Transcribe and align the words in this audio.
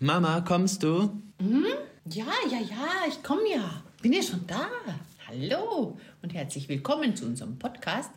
Mama, 0.00 0.40
kommst 0.40 0.82
du? 0.82 1.02
Hm? 1.40 1.64
Ja, 2.10 2.24
ja, 2.50 2.58
ja, 2.58 2.88
ich 3.08 3.22
komme 3.22 3.42
ja. 3.54 3.82
Bin 4.02 4.12
ja 4.12 4.22
schon 4.22 4.44
da. 4.44 4.66
Hallo 5.28 5.96
und 6.20 6.34
herzlich 6.34 6.68
willkommen 6.68 7.14
zu 7.14 7.24
unserem 7.24 7.58
Podcast. 7.60 8.10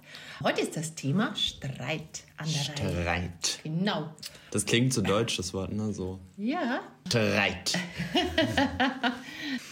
Heute 0.44 0.62
ist 0.62 0.76
das 0.76 0.96
Thema 0.96 1.36
Streit 1.36 2.24
an 2.38 2.48
der 2.48 2.86
Reihe. 3.05 3.29
Streit. 3.38 3.60
Genau. 3.63 4.10
Das 4.50 4.66
klingt 4.66 4.92
so 4.92 5.02
deutsch, 5.02 5.38
das 5.38 5.54
Wort, 5.54 5.71
ne? 5.71 5.94
So. 5.94 6.20
Ja. 6.38 6.82
Streit. 7.08 7.74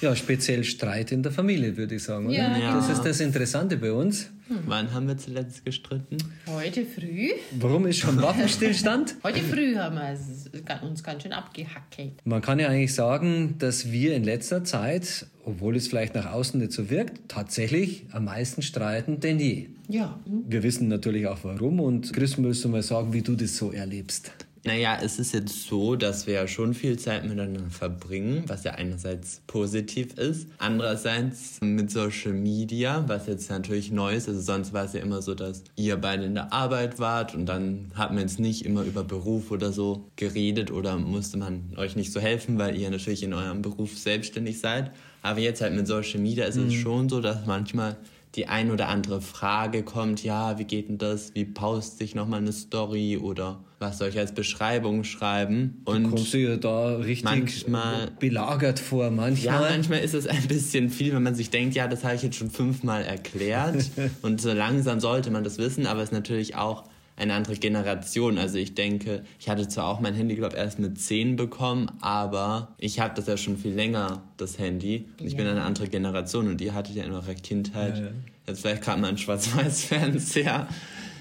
Ja, 0.01 0.15
speziell 0.15 0.63
Streit 0.63 1.11
in 1.11 1.23
der 1.23 1.31
Familie, 1.31 1.75
würde 1.77 1.95
ich 1.95 2.03
sagen. 2.03 2.27
Oder? 2.27 2.35
Ja, 2.35 2.57
Ja. 2.57 2.75
Das 2.75 2.89
ist 2.89 3.01
das 3.03 3.19
Interessante 3.21 3.77
bei 3.77 3.91
uns. 3.91 4.29
Wann 4.47 4.93
haben 4.93 5.07
wir 5.07 5.17
zuletzt 5.17 5.65
gestritten? 5.65 6.17
Heute 6.47 6.85
früh. 6.85 7.29
Warum 7.59 7.87
ist 7.87 7.97
schon 7.97 8.21
Waffenstillstand? 8.21 9.15
Heute 9.23 9.41
früh 9.41 9.75
haben 9.75 9.95
wir 9.95 10.87
uns 10.87 11.03
ganz 11.03 11.23
schön 11.23 11.33
abgehackelt. 11.33 12.13
Man 12.25 12.41
kann 12.41 12.59
ja 12.59 12.67
eigentlich 12.67 12.93
sagen, 12.93 13.55
dass 13.57 13.91
wir 13.91 14.15
in 14.15 14.23
letzter 14.23 14.63
Zeit, 14.63 15.25
obwohl 15.45 15.75
es 15.75 15.87
vielleicht 15.87 16.13
nach 16.13 16.31
außen 16.31 16.59
nicht 16.59 16.73
so 16.73 16.91
wirkt, 16.91 17.27
tatsächlich 17.27 18.05
am 18.11 18.25
meisten 18.25 18.61
streiten 18.61 19.19
denn 19.19 19.39
je. 19.39 19.69
Ja. 19.87 20.19
Wir 20.25 20.61
wissen 20.61 20.87
natürlich 20.89 21.25
auch 21.25 21.39
warum 21.43 21.79
und 21.79 22.13
Chris, 22.13 22.37
müsst 22.37 22.63
du 22.63 22.69
mal 22.69 22.83
sagen, 22.83 23.13
wie 23.13 23.21
du 23.21 23.35
das 23.35 23.57
so 23.57 23.71
erlebst. 23.71 24.31
Naja, 24.65 24.97
es 24.99 25.19
ist 25.19 25.31
jetzt 25.31 25.67
so, 25.67 25.95
dass 25.95 26.25
wir 26.25 26.33
ja 26.33 26.47
schon 26.47 26.73
viel 26.73 26.97
Zeit 26.97 27.23
miteinander 27.23 27.69
verbringen, 27.69 28.45
was 28.47 28.63
ja 28.63 28.71
einerseits 28.71 29.43
positiv 29.45 30.17
ist. 30.17 30.47
Andererseits 30.57 31.61
mit 31.61 31.91
Social 31.91 32.33
Media, 32.33 33.03
was 33.07 33.27
jetzt 33.27 33.51
natürlich 33.51 33.91
neu 33.91 34.15
ist. 34.15 34.27
Also 34.27 34.41
sonst 34.41 34.73
war 34.73 34.85
es 34.85 34.93
ja 34.93 35.01
immer 35.01 35.21
so, 35.21 35.35
dass 35.35 35.63
ihr 35.75 35.97
beide 35.97 36.23
in 36.23 36.33
der 36.33 36.51
Arbeit 36.51 36.97
wart 36.97 37.35
und 37.35 37.45
dann 37.45 37.91
hat 37.93 38.09
man 38.09 38.21
jetzt 38.21 38.39
nicht 38.39 38.65
immer 38.65 38.81
über 38.81 39.03
Beruf 39.03 39.51
oder 39.51 39.71
so 39.71 40.09
geredet 40.15 40.71
oder 40.71 40.97
musste 40.97 41.37
man 41.37 41.71
euch 41.77 41.95
nicht 41.95 42.11
so 42.11 42.19
helfen, 42.19 42.57
weil 42.57 42.75
ihr 42.75 42.89
natürlich 42.89 43.21
in 43.21 43.33
eurem 43.33 43.61
Beruf 43.61 43.95
selbstständig 43.95 44.59
seid. 44.59 44.89
Aber 45.21 45.39
jetzt 45.39 45.61
halt 45.61 45.75
mit 45.75 45.85
Social 45.85 46.19
Media 46.19 46.45
ist 46.45 46.57
es 46.57 46.73
schon 46.73 47.07
so, 47.07 47.21
dass 47.21 47.45
manchmal 47.45 47.97
die 48.35 48.47
ein 48.47 48.71
oder 48.71 48.89
andere 48.89 49.21
Frage 49.21 49.83
kommt, 49.83 50.23
ja, 50.23 50.59
wie 50.59 50.65
geht 50.65 50.89
denn 50.89 50.97
das? 50.97 51.33
Wie 51.35 51.45
poste 51.45 52.03
ich 52.03 52.15
nochmal 52.15 52.41
eine 52.41 52.51
Story 52.53 53.17
oder 53.17 53.63
was 53.79 53.97
soll 53.97 54.09
ich 54.09 54.17
als 54.17 54.33
Beschreibung 54.33 55.03
schreiben? 55.03 55.81
Und 55.85 56.09
Kommst 56.09 56.33
du 56.33 56.37
ja 56.37 56.57
da 56.57 56.95
richtig 56.97 57.23
manchmal- 57.23 58.11
belagert 58.19 58.79
vor, 58.79 59.05
ja, 59.05 59.11
manchmal. 59.11 59.69
manchmal 59.71 59.99
ist 59.99 60.13
es 60.13 60.27
ein 60.27 60.47
bisschen 60.47 60.89
viel, 60.89 61.13
wenn 61.13 61.23
man 61.23 61.35
sich 61.35 61.49
denkt, 61.49 61.75
ja, 61.75 61.87
das 61.87 62.03
habe 62.03 62.15
ich 62.15 62.23
jetzt 62.23 62.37
schon 62.37 62.49
fünfmal 62.49 63.03
erklärt 63.03 63.89
und 64.21 64.41
so 64.41 64.51
langsam 64.53 64.99
sollte 64.99 65.31
man 65.31 65.43
das 65.43 65.57
wissen, 65.57 65.85
aber 65.87 65.99
es 66.01 66.09
ist 66.09 66.13
natürlich 66.13 66.55
auch 66.55 66.83
eine 67.17 67.33
andere 67.33 67.55
Generation. 67.55 68.37
Also 68.37 68.57
ich 68.57 68.73
denke, 68.75 69.23
ich 69.39 69.47
hatte 69.49 69.67
zwar 69.67 69.87
auch 69.87 69.99
mein 69.99 70.13
Handy, 70.15 70.35
glaube 70.35 70.55
erst 70.57 70.79
mit 70.79 70.99
10 70.99 71.35
bekommen, 71.37 71.89
aber 72.01 72.75
ich 72.77 72.99
habe 72.99 73.13
das 73.15 73.27
ja 73.27 73.37
schon 73.37 73.57
viel 73.57 73.73
länger, 73.73 74.21
das 74.37 74.59
Handy. 74.59 75.05
Und 75.19 75.27
ich 75.27 75.35
bin 75.37 75.45
Ja. 75.45 75.51
eine 75.51 75.63
andere 75.63 75.87
Generation 75.87 76.47
und 76.47 76.59
ihr 76.61 76.73
hattet 76.73 76.95
ja 76.95 77.03
in 77.03 77.11
eurer 77.13 77.33
Kindheit 77.35 77.97
Ja, 77.97 78.03
ja. 78.05 78.09
jetzt 78.47 78.61
vielleicht 78.61 78.81
gerade 78.83 78.99
mal 78.99 79.07
einen 79.07 79.17
Schwarz-Weiß-Fernseher. 79.17 80.67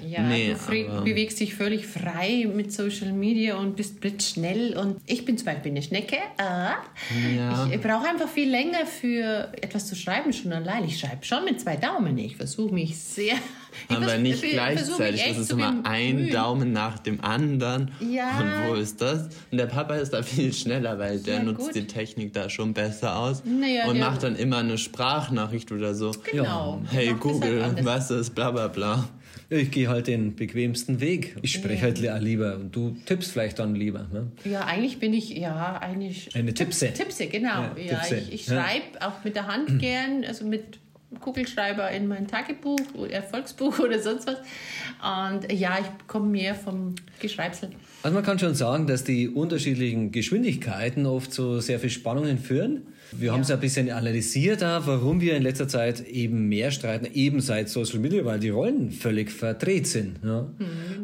Ja, 0.08 0.22
Nee, 0.22 0.54
du 0.68 1.04
bewegst 1.04 1.40
dich 1.40 1.54
völlig 1.54 1.86
frei 1.86 2.48
mit 2.52 2.72
Social 2.72 3.12
Media 3.12 3.56
und 3.56 3.76
bist 3.76 4.00
blitzschnell. 4.00 4.76
Und 4.76 4.96
ich 5.06 5.24
bin 5.24 5.36
zum 5.38 5.46
Beispiel 5.46 5.70
eine 5.72 5.82
Schnecke. 5.82 6.16
Äh, 6.16 7.36
Ja. 7.36 7.68
Ich 7.72 7.80
brauche 7.80 8.08
einfach 8.08 8.28
viel 8.28 8.50
länger 8.50 8.86
für 8.86 9.48
etwas 9.60 9.86
zu 9.86 9.96
schreiben, 9.96 10.32
schon 10.32 10.52
allein. 10.52 10.84
Ich 10.84 10.98
schreibe 10.98 11.24
schon 11.24 11.44
mit 11.44 11.60
zwei 11.60 11.76
Daumen. 11.76 12.16
Ich 12.18 12.36
versuche 12.36 12.72
mich 12.74 12.96
sehr. 12.96 13.34
Aber 13.88 14.06
vers- 14.06 14.20
nicht 14.20 14.42
gleichzeitig. 14.42 15.24
Das 15.26 15.38
ist 15.38 15.50
immer 15.52 15.80
ein. 15.84 16.30
Daumen 16.30 16.72
nach 16.72 16.98
dem 17.00 17.20
anderen. 17.22 17.90
Ja. 18.00 18.38
Und 18.38 18.68
wo 18.68 18.74
ist 18.74 19.00
das? 19.00 19.28
Und 19.50 19.58
der 19.58 19.66
Papa 19.66 19.94
ist 19.96 20.10
da 20.12 20.22
viel 20.22 20.52
schneller, 20.52 20.98
weil 20.98 21.18
der 21.20 21.36
Ja, 21.38 21.42
nutzt 21.42 21.58
gut. 21.66 21.74
die 21.74 21.86
Technik 21.86 22.32
da 22.32 22.48
schon 22.48 22.72
besser 22.72 23.16
aus. 23.16 23.42
Naja, 23.44 23.86
und 23.86 23.98
macht 23.98 24.22
dann 24.22 24.36
immer 24.36 24.58
eine 24.58 24.78
Sprachnachricht 24.78 25.72
oder 25.72 25.94
so. 25.94 26.12
Genau. 26.30 26.80
Hey 26.90 27.14
Google, 27.18 27.74
was 27.82 28.10
ist 28.10 28.34
bla 28.34 28.50
bla 28.52 28.68
bla. 28.68 29.08
Ich 29.50 29.70
gehe 29.70 29.88
halt 29.88 30.06
den 30.06 30.34
bequemsten 30.34 31.00
Weg. 31.00 31.36
Ich 31.42 31.52
spreche 31.52 31.82
halt 31.82 31.98
li- 31.98 32.08
lieber 32.20 32.56
und 32.56 32.74
du 32.74 32.96
tippst 33.04 33.30
vielleicht 33.32 33.58
dann 33.58 33.74
lieber. 33.74 34.06
Ne? 34.12 34.28
Ja, 34.44 34.64
eigentlich 34.64 34.98
bin 34.98 35.12
ich, 35.14 35.30
ja, 35.30 35.78
eigentlich. 35.80 36.34
Eine 36.34 36.54
Tippse. 36.54 36.92
Tippse, 36.92 37.26
genau. 37.26 37.48
Ja, 37.62 37.72
Ja, 37.76 37.98
Tippse. 37.98 38.16
ich, 38.16 38.32
ich 38.32 38.46
Ja. 38.48 38.62
schreibe 38.64 39.06
auch 39.06 39.22
mit 39.24 39.36
der 39.36 39.46
Hand 39.46 39.78
gern, 39.78 40.24
also 40.26 40.46
mit 40.46 40.78
Kugelschreiber 41.20 41.90
in 41.92 42.08
mein 42.08 42.26
Tagebuch, 42.26 42.80
Erfolgsbuch 43.10 43.78
oder 43.84 44.00
sonst 44.00 44.26
was. 44.26 44.38
Und 44.38 45.52
ja, 45.52 45.78
ich 45.80 46.06
komme 46.08 46.26
mehr 46.26 46.54
vom 46.54 46.94
Geschreibsel. 47.20 47.70
Also 48.02 48.14
man 48.14 48.24
kann 48.24 48.38
schon 48.38 48.54
sagen, 48.54 48.86
dass 48.86 49.04
die 49.04 49.28
unterschiedlichen 49.28 50.10
Geschwindigkeiten 50.10 51.06
oft 51.06 51.32
zu 51.32 51.60
sehr 51.60 51.78
viel 51.78 51.90
Spannungen 51.90 52.38
führen. 52.38 52.82
Wir 53.18 53.32
haben 53.32 53.40
es 53.40 53.50
ein 53.50 53.60
bisschen 53.60 53.90
analysiert, 53.90 54.60
warum 54.62 55.20
wir 55.20 55.36
in 55.36 55.42
letzter 55.42 55.68
Zeit 55.68 56.06
eben 56.06 56.48
mehr 56.48 56.70
streiten, 56.70 57.06
eben 57.12 57.40
seit 57.40 57.68
Social 57.68 57.98
Media, 57.98 58.24
weil 58.24 58.38
die 58.38 58.50
Rollen 58.50 58.90
völlig 58.90 59.30
verdreht 59.30 59.86
sind. 59.86 60.16
Ja. 60.24 60.46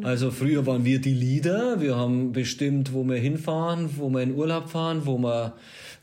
Also 0.03 0.31
früher 0.31 0.65
waren 0.65 0.85
wir 0.85 0.99
die 0.99 1.13
Leader, 1.13 1.81
wir 1.81 1.95
haben 1.95 2.31
bestimmt, 2.31 2.93
wo 2.93 3.03
wir 3.03 3.17
hinfahren, 3.17 3.89
wo 3.97 4.09
wir 4.09 4.21
in 4.21 4.35
Urlaub 4.35 4.69
fahren, 4.69 5.01
wo 5.05 5.17
wir, 5.17 5.53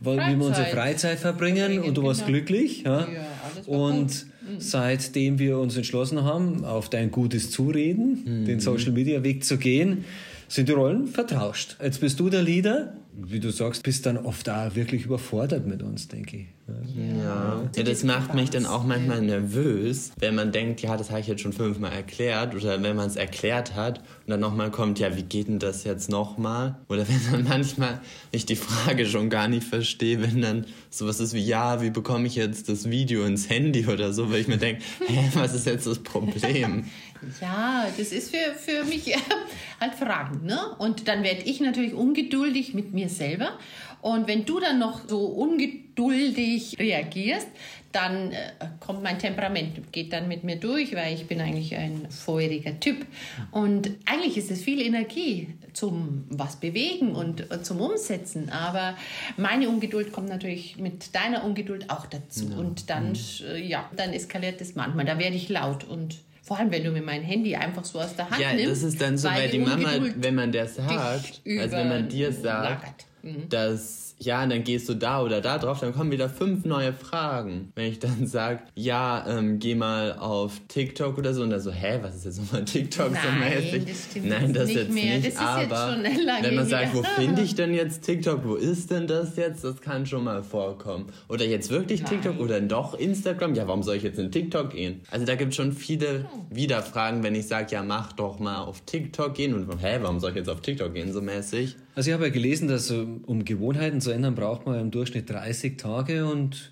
wo, 0.01 0.15
wie 0.15 0.39
wir 0.39 0.47
unsere 0.47 0.67
Freizeit 0.67 1.19
verbringen 1.19 1.59
verbringen, 1.59 1.89
und 1.89 1.97
du 1.97 2.03
warst 2.03 2.27
genau. 2.27 2.33
glücklich. 2.39 2.83
Ja. 2.83 3.01
Ja, 3.01 3.27
und 3.67 4.27
seitdem 4.59 5.39
wir 5.39 5.59
uns 5.59 5.77
entschlossen 5.77 6.25
haben, 6.25 6.65
auf 6.65 6.89
dein 6.89 7.11
gutes 7.11 7.51
Zureden, 7.51 8.45
den 8.47 8.61
Social 8.61 8.93
Media 8.93 9.23
Weg 9.23 9.45
zu 9.45 9.59
gehen, 9.59 10.05
sind 10.49 10.69
die 10.69 10.73
Rollen 10.73 11.07
vertauscht. 11.07 11.77
Jetzt 11.83 12.01
bist 12.01 12.19
du 12.19 12.31
der 12.31 12.43
Leader, 12.43 12.95
wie 13.21 13.41
du 13.41 13.51
sagst, 13.51 13.83
bist 13.83 14.07
dann 14.07 14.17
oft 14.17 14.49
auch 14.49 14.75
wirklich 14.77 15.05
überfordert 15.05 15.67
mit 15.67 15.83
uns, 15.83 16.07
denke 16.07 16.37
ich. 16.37 16.47
Ja. 16.95 17.63
ja, 17.75 17.83
das 17.83 18.05
macht 18.05 18.35
mich 18.35 18.51
dann 18.51 18.67
auch 18.67 18.85
manchmal 18.85 19.23
nervös, 19.23 20.13
wenn 20.19 20.35
man 20.35 20.53
denkt, 20.53 20.83
ja, 20.83 20.99
das 20.99 21.11
habe 21.11 21.21
ich 21.21 21.27
jetzt 21.27 21.41
schon 21.41 21.55
fünfmal 21.55 21.93
erklärt 21.93 22.55
oder 22.55 22.83
wenn 22.83 22.95
man 22.95 23.07
es 23.07 23.17
erklärt 23.17 23.75
hat 23.75 24.01
und 24.01 24.29
dann 24.29 24.41
nochmal 24.41 24.71
kommt, 24.71 24.99
ja, 24.99 25.17
wie 25.17 25.23
geht 25.23 25.49
denn 25.49 25.59
das 25.59 25.85
jetzt 25.85 26.11
nochmal? 26.11 26.77
Oder 26.89 27.09
wenn 27.09 27.21
dann 27.33 27.45
manchmal 27.45 28.01
ich 28.33 28.45
die 28.45 28.57
Frage 28.57 29.07
schon 29.07 29.31
gar 29.31 29.49
nicht 29.49 29.65
verstehe, 29.65 30.21
wenn 30.21 30.43
dann 30.43 30.67
sowas 30.91 31.21
ist 31.21 31.33
wie, 31.33 31.45
ja, 31.45 31.81
wie 31.81 31.91
bekomme 31.91 32.27
ich 32.27 32.35
jetzt 32.35 32.69
das 32.69 32.91
Video 32.91 33.25
ins 33.25 33.49
Handy 33.49 33.87
oder 33.87 34.13
so, 34.13 34.31
weil 34.31 34.41
ich 34.41 34.49
mir 34.49 34.59
denke, 34.59 34.83
hä, 35.07 35.31
was 35.35 35.55
ist 35.55 35.67
jetzt 35.67 35.87
das 35.87 36.01
Problem? 36.01 36.85
Ja, 37.41 37.87
das 37.97 38.13
ist 38.13 38.31
für, 38.31 38.55
für 38.55 38.85
mich 38.85 39.13
halt 39.81 39.95
Fragen. 39.95 40.47
Ne? 40.47 40.59
Und 40.79 41.09
dann 41.09 41.23
werde 41.23 41.43
ich 41.43 41.61
natürlich 41.61 41.95
ungeduldig 41.95 42.75
mit 42.75 42.95
mir 42.95 43.08
selber. 43.09 43.59
Und 44.01 44.29
wenn 44.29 44.45
du 44.45 44.61
dann 44.61 44.79
noch 44.79 45.09
so 45.09 45.25
ungeduldig 45.27 46.79
reagierst, 46.79 47.49
dann 47.93 48.33
äh, 48.33 48.53
kommt 48.81 49.03
mein 49.03 49.19
Temperament, 49.19 49.93
geht 49.93 50.13
dann 50.13 50.29
mit 50.29 50.45
mir 50.45 50.57
durch, 50.57 50.95
weil 50.95 51.15
ich 51.15 51.27
bin 51.27 51.41
eigentlich 51.41 51.75
ein 51.75 52.07
feuriger 52.11 52.79
Typ. 52.79 53.07
Und 53.51 53.91
eigentlich 54.05 54.37
ist 54.37 54.51
es 54.51 54.63
viel 54.63 54.81
Energie 54.81 55.55
zum 55.73 56.25
was 56.29 56.57
bewegen 56.57 57.15
und 57.15 57.51
äh, 57.51 57.63
zum 57.63 57.81
Umsetzen. 57.81 58.51
Aber 58.51 58.97
meine 59.37 59.69
Ungeduld 59.69 60.13
kommt 60.13 60.29
natürlich 60.29 60.77
mit 60.77 61.15
deiner 61.15 61.45
Ungeduld 61.45 61.89
auch 61.89 62.07
dazu. 62.07 62.47
Und 62.57 62.91
dann, 62.91 63.17
äh, 63.47 63.61
ja, 63.67 63.89
dann 63.97 64.13
eskaliert 64.13 64.61
es 64.61 64.75
manchmal. 64.75 65.07
Da 65.07 65.19
werde 65.19 65.37
ich 65.37 65.49
laut 65.49 65.85
und 65.85 66.19
vor 66.49 66.59
allem, 66.59 66.71
wenn 66.73 66.83
du 66.83 66.91
mir 66.91 67.03
mein 67.03 67.23
Handy 67.23 67.55
einfach 67.55 67.85
so 67.85 68.01
aus 68.01 68.17
der 68.17 68.29
Hand 68.31 68.41
Ja, 68.41 68.53
nimmst. 68.55 68.73
das 68.73 68.83
ist 68.83 69.01
dann 69.01 69.17
so, 69.19 69.29
weil 69.29 69.49
die 69.51 69.59
Mama, 69.59 69.91
wenn 70.17 70.35
man 70.35 70.51
der 70.51 70.67
sagt, 70.67 71.43
also 71.47 71.77
wenn 71.77 71.89
man 71.89 72.09
dir 72.09 72.33
sagt, 72.33 73.05
Mhm. 73.23 73.49
dass 73.49 74.08
ja, 74.21 74.45
dann 74.47 74.65
gehst 74.65 74.89
du 74.89 74.95
da 74.95 75.23
oder 75.23 75.41
da 75.41 75.59
drauf, 75.59 75.81
dann 75.81 75.95
kommen 75.95 76.11
wieder 76.11 76.29
fünf 76.29 76.65
neue 76.65 76.93
Fragen. 76.93 77.73
Wenn 77.75 77.87
ich 77.93 77.99
dann 77.99 78.27
sag, 78.27 78.65
ja, 78.75 79.25
ähm, 79.29 79.59
geh 79.59 79.75
mal 79.75 80.15
auf 80.19 80.61
TikTok 80.69 81.19
oder 81.19 81.33
so 81.35 81.43
und 81.43 81.51
dann 81.51 81.61
so, 81.61 81.71
hä, 81.71 81.99
was 82.03 82.17
ist 82.17 82.25
jetzt 82.25 82.41
nochmal 82.41 82.65
TikTok 82.65 83.09
so 83.11 83.29
Nein, 83.39 83.63
mäßig? 83.63 83.85
das 83.87 84.05
stimmt 84.11 84.27
Nein, 84.29 84.47
jetzt 84.49 84.57
das 84.57 84.67
nicht 84.67 84.77
jetzt 84.77 84.93
mehr. 84.93 85.05
nicht, 85.05 85.27
Das 85.27 85.35
ist 85.35 85.41
jetzt 85.41 85.73
aber 85.73 85.93
schon 85.93 86.25
lange 86.25 86.43
wenn 86.49 86.55
man 86.57 86.67
sagt, 86.67 86.95
wo 86.95 87.03
her. 87.03 87.11
finde 87.17 87.43
ich 87.43 87.55
denn 87.55 87.75
jetzt 87.75 88.03
TikTok, 88.05 88.45
wo 88.45 88.55
ist 88.57 88.91
denn 88.91 89.07
das 89.07 89.37
jetzt? 89.37 89.63
Das 89.65 89.81
kann 89.81 90.05
schon 90.07 90.25
mal 90.25 90.43
vorkommen. 90.43 91.07
Oder 91.29 91.45
jetzt 91.45 91.71
wirklich 91.71 92.03
TikTok 92.03 92.41
oder 92.41 92.61
doch 92.61 92.95
Instagram? 92.95 93.55
Ja, 93.55 93.67
warum 93.69 93.83
soll 93.83 93.97
ich 93.97 94.03
jetzt 94.03 94.19
in 94.19 94.33
TikTok 94.33 94.71
gehen? 94.71 95.01
Also 95.11 95.27
da 95.27 95.35
gibt 95.37 95.51
es 95.51 95.57
schon 95.57 95.73
viele 95.73 96.27
Wiederfragen, 96.51 97.23
wenn 97.23 97.35
ich 97.35 97.47
sage, 97.47 97.69
ja, 97.71 97.83
mach 97.83 98.13
doch 98.13 98.39
mal 98.39 98.59
auf 98.59 98.81
TikTok 98.85 99.35
gehen 99.35 99.55
und 99.55 99.69
hä, 99.81 99.99
warum 100.03 100.19
soll 100.21 100.31
ich 100.31 100.37
jetzt 100.37 100.49
auf 100.49 100.61
TikTok 100.61 100.93
gehen, 100.95 101.13
so 101.13 101.21
mäßig? 101.21 101.77
Also 101.99 102.11
ich 102.11 102.15
habe 102.15 102.27
ja 102.27 102.31
gelesen, 102.31 102.69
dass 102.69 102.93
äh, 102.93 102.95
um 103.27 103.45
Gewohnheiten 103.45 104.01
zu 104.01 104.13
ändern, 104.13 104.37
braucht 104.37 104.67
man 104.67 104.79
im 104.79 104.93
Durchschnitt 104.93 105.29
30 105.31 105.79
Tage 105.79 106.27
und 106.27 106.71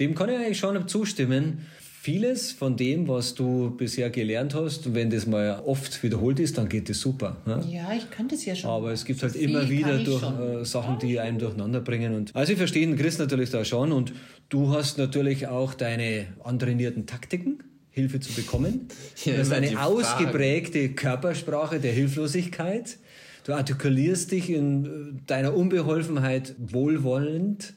dem 0.00 0.16
kann 0.16 0.28
ich 0.28 0.36
eigentlich 0.36 0.58
schon 0.58 0.88
zustimmen. 0.88 1.66
Vieles 1.78 2.50
von 2.50 2.76
dem, 2.76 3.06
was 3.06 3.36
du 3.36 3.70
bisher 3.70 4.10
gelernt 4.10 4.56
hast, 4.56 4.92
wenn 4.92 5.08
das 5.08 5.24
mal 5.24 5.62
oft 5.64 6.02
wiederholt 6.02 6.40
ist, 6.40 6.58
dann 6.58 6.68
geht 6.68 6.90
es 6.90 7.00
super. 7.00 7.36
Ne? 7.46 7.64
Ja, 7.70 7.94
ich 7.96 8.10
kann 8.10 8.26
das 8.26 8.44
ja 8.44 8.56
schon. 8.56 8.68
Aber 8.68 8.90
es 8.90 9.04
gibt 9.04 9.22
halt 9.22 9.34
Viel 9.34 9.50
immer 9.50 9.70
wieder 9.70 9.98
durch, 9.98 10.24
äh, 10.24 10.64
Sachen, 10.64 10.98
die 10.98 11.20
einen 11.20 11.38
durcheinander 11.38 11.80
bringen. 11.80 12.16
Und 12.16 12.34
also 12.34 12.50
ich 12.50 12.58
verstehe 12.58 12.84
den 12.88 12.96
Chris 12.96 13.18
natürlich 13.18 13.50
da 13.50 13.64
schon 13.64 13.92
und 13.92 14.14
du 14.48 14.70
hast 14.70 14.98
natürlich 14.98 15.46
auch 15.46 15.74
deine 15.74 16.26
antrainierten 16.42 17.06
Taktiken. 17.06 17.62
Hilfe 17.90 18.18
zu 18.18 18.32
bekommen. 18.34 18.88
Ja, 19.24 19.34
du 19.34 19.38
hast 19.38 19.46
immer 19.46 19.60
die 19.60 19.68
eine 19.68 19.86
ausgeprägte 19.86 20.90
Körpersprache 20.90 21.78
der 21.80 21.92
Hilflosigkeit. 21.92 22.98
Du 23.46 23.54
artikulierst 23.54 24.32
dich 24.32 24.50
in 24.50 24.84
äh, 24.84 24.88
deiner 25.26 25.54
Unbeholfenheit 25.54 26.54
wohlwollend. 26.58 27.74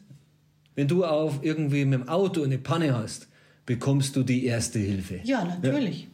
Wenn 0.75 0.87
du 0.87 1.05
auf 1.05 1.39
irgendwie 1.43 1.85
mit 1.85 2.01
dem 2.01 2.09
Auto 2.09 2.43
eine 2.43 2.57
Panne 2.57 2.97
hast, 2.97 3.27
bekommst 3.65 4.15
du 4.15 4.23
die 4.23 4.45
erste 4.45 4.79
Hilfe. 4.79 5.19
Ja, 5.23 5.43
natürlich. 5.43 6.07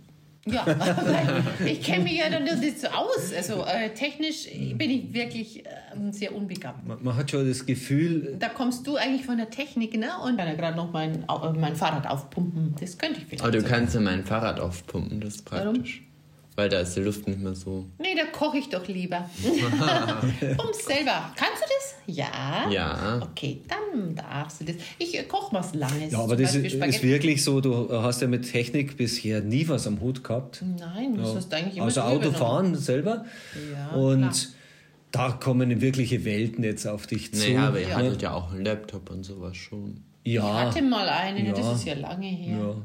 Ja, 0.47 0.65
weil 0.67 1.43
ich 1.71 1.81
kenne 1.81 2.03
mich 2.03 2.17
ja 2.17 2.29
dann 2.29 2.43
nicht 2.43 2.79
so 2.79 2.87
aus. 2.87 3.33
Also 3.35 3.63
äh, 3.65 3.89
technisch 3.93 4.47
bin 4.75 4.91
ich 4.91 5.13
wirklich 5.13 5.65
äh, 5.65 5.69
sehr 6.11 6.35
unbegabt. 6.35 6.85
Man, 6.85 7.03
man, 7.03 7.15
hat 7.15 7.31
schon 7.31 7.47
das 7.47 7.65
Gefühl. 7.65 8.35
Da 8.37 8.49
kommst 8.49 8.85
du 8.85 8.95
eigentlich 8.95 9.25
von 9.25 9.37
der 9.37 9.49
Technik, 9.49 9.97
ne? 9.97 10.09
Und 10.23 10.37
kann 10.37 10.47
ja 10.47 10.53
gerade 10.53 10.77
noch 10.77 10.91
mein, 10.91 11.23
äh, 11.23 11.59
mein 11.59 11.75
Fahrrad 11.75 12.07
aufpumpen. 12.07 12.75
Das 12.79 12.97
könnte 12.97 13.19
ich 13.21 13.25
vielleicht. 13.25 13.41
Aber 13.41 13.51
du 13.51 13.61
so. 13.61 13.67
kannst 13.67 13.95
ja 13.95 14.01
mein 14.01 14.23
Fahrrad 14.23 14.59
aufpumpen, 14.59 15.19
das 15.21 15.37
ist 15.37 15.45
praktisch. 15.45 16.01
Warum? 16.01 16.14
Weil 16.55 16.69
da 16.69 16.79
ist 16.79 16.95
die 16.95 17.01
Luft 17.01 17.27
nicht 17.27 17.41
mehr 17.41 17.53
so. 17.53 17.85
Nee, 17.99 18.15
da 18.15 18.25
koche 18.25 18.57
ich 18.57 18.69
doch 18.69 18.87
lieber. 18.87 19.29
Ums 19.43 20.85
selber. 20.85 21.33
Kannst 21.35 21.61
du 21.61 21.67
das? 21.67 21.95
Ja. 22.07 22.69
Ja. 22.69 23.19
Okay, 23.21 23.61
dann 23.67 24.15
darfst 24.15 24.61
du 24.61 24.65
das. 24.65 24.77
Ich 24.97 25.19
äh, 25.19 25.23
koche 25.23 25.53
was 25.53 25.73
Langes. 25.73 26.13
Ja, 26.13 26.19
aber 26.19 26.37
das 26.37 26.55
ist, 26.55 26.75
ist, 26.75 27.03
wirklich 27.03 27.43
so, 27.43 27.59
du 27.59 27.91
hast 28.01 28.21
ja 28.21 28.29
mit 28.29 28.49
Technik 28.49 28.95
bisher 28.95 29.41
nie 29.41 29.67
was 29.67 29.85
am 29.85 29.99
Hut 29.99 30.23
gehabt. 30.23 30.63
Nein, 30.79 31.17
das 31.17 31.29
ja. 31.29 31.35
hast 31.35 31.51
du 31.51 31.57
eigentlich 31.57 31.75
immer 31.75 31.85
Also 31.87 32.01
Autofahren 32.01 32.75
selber. 32.75 33.25
Ja, 33.73 33.89
Und 33.97 34.21
klar. 34.21 34.33
da 35.11 35.31
kommen 35.33 35.81
wirkliche 35.81 36.23
Welten 36.23 36.63
jetzt 36.63 36.87
auf 36.87 37.05
dich 37.05 37.33
zu. 37.33 37.49
Naja, 37.49 37.67
aber 37.67 37.81
ihr 37.81 37.89
ja. 37.89 37.95
hattet 37.97 38.21
ja 38.21 38.33
auch 38.33 38.53
einen 38.53 38.63
Laptop 38.63 39.09
und 39.09 39.23
sowas 39.23 39.57
schon. 39.57 40.05
Ja. 40.23 40.69
Ich 40.69 40.75
hatte 40.75 40.81
mal 40.81 41.09
einen, 41.09 41.47
ja. 41.47 41.51
das 41.51 41.75
ist 41.75 41.85
ja 41.85 41.95
lange 41.95 42.27
her. 42.27 42.57
Ja. 42.57 42.75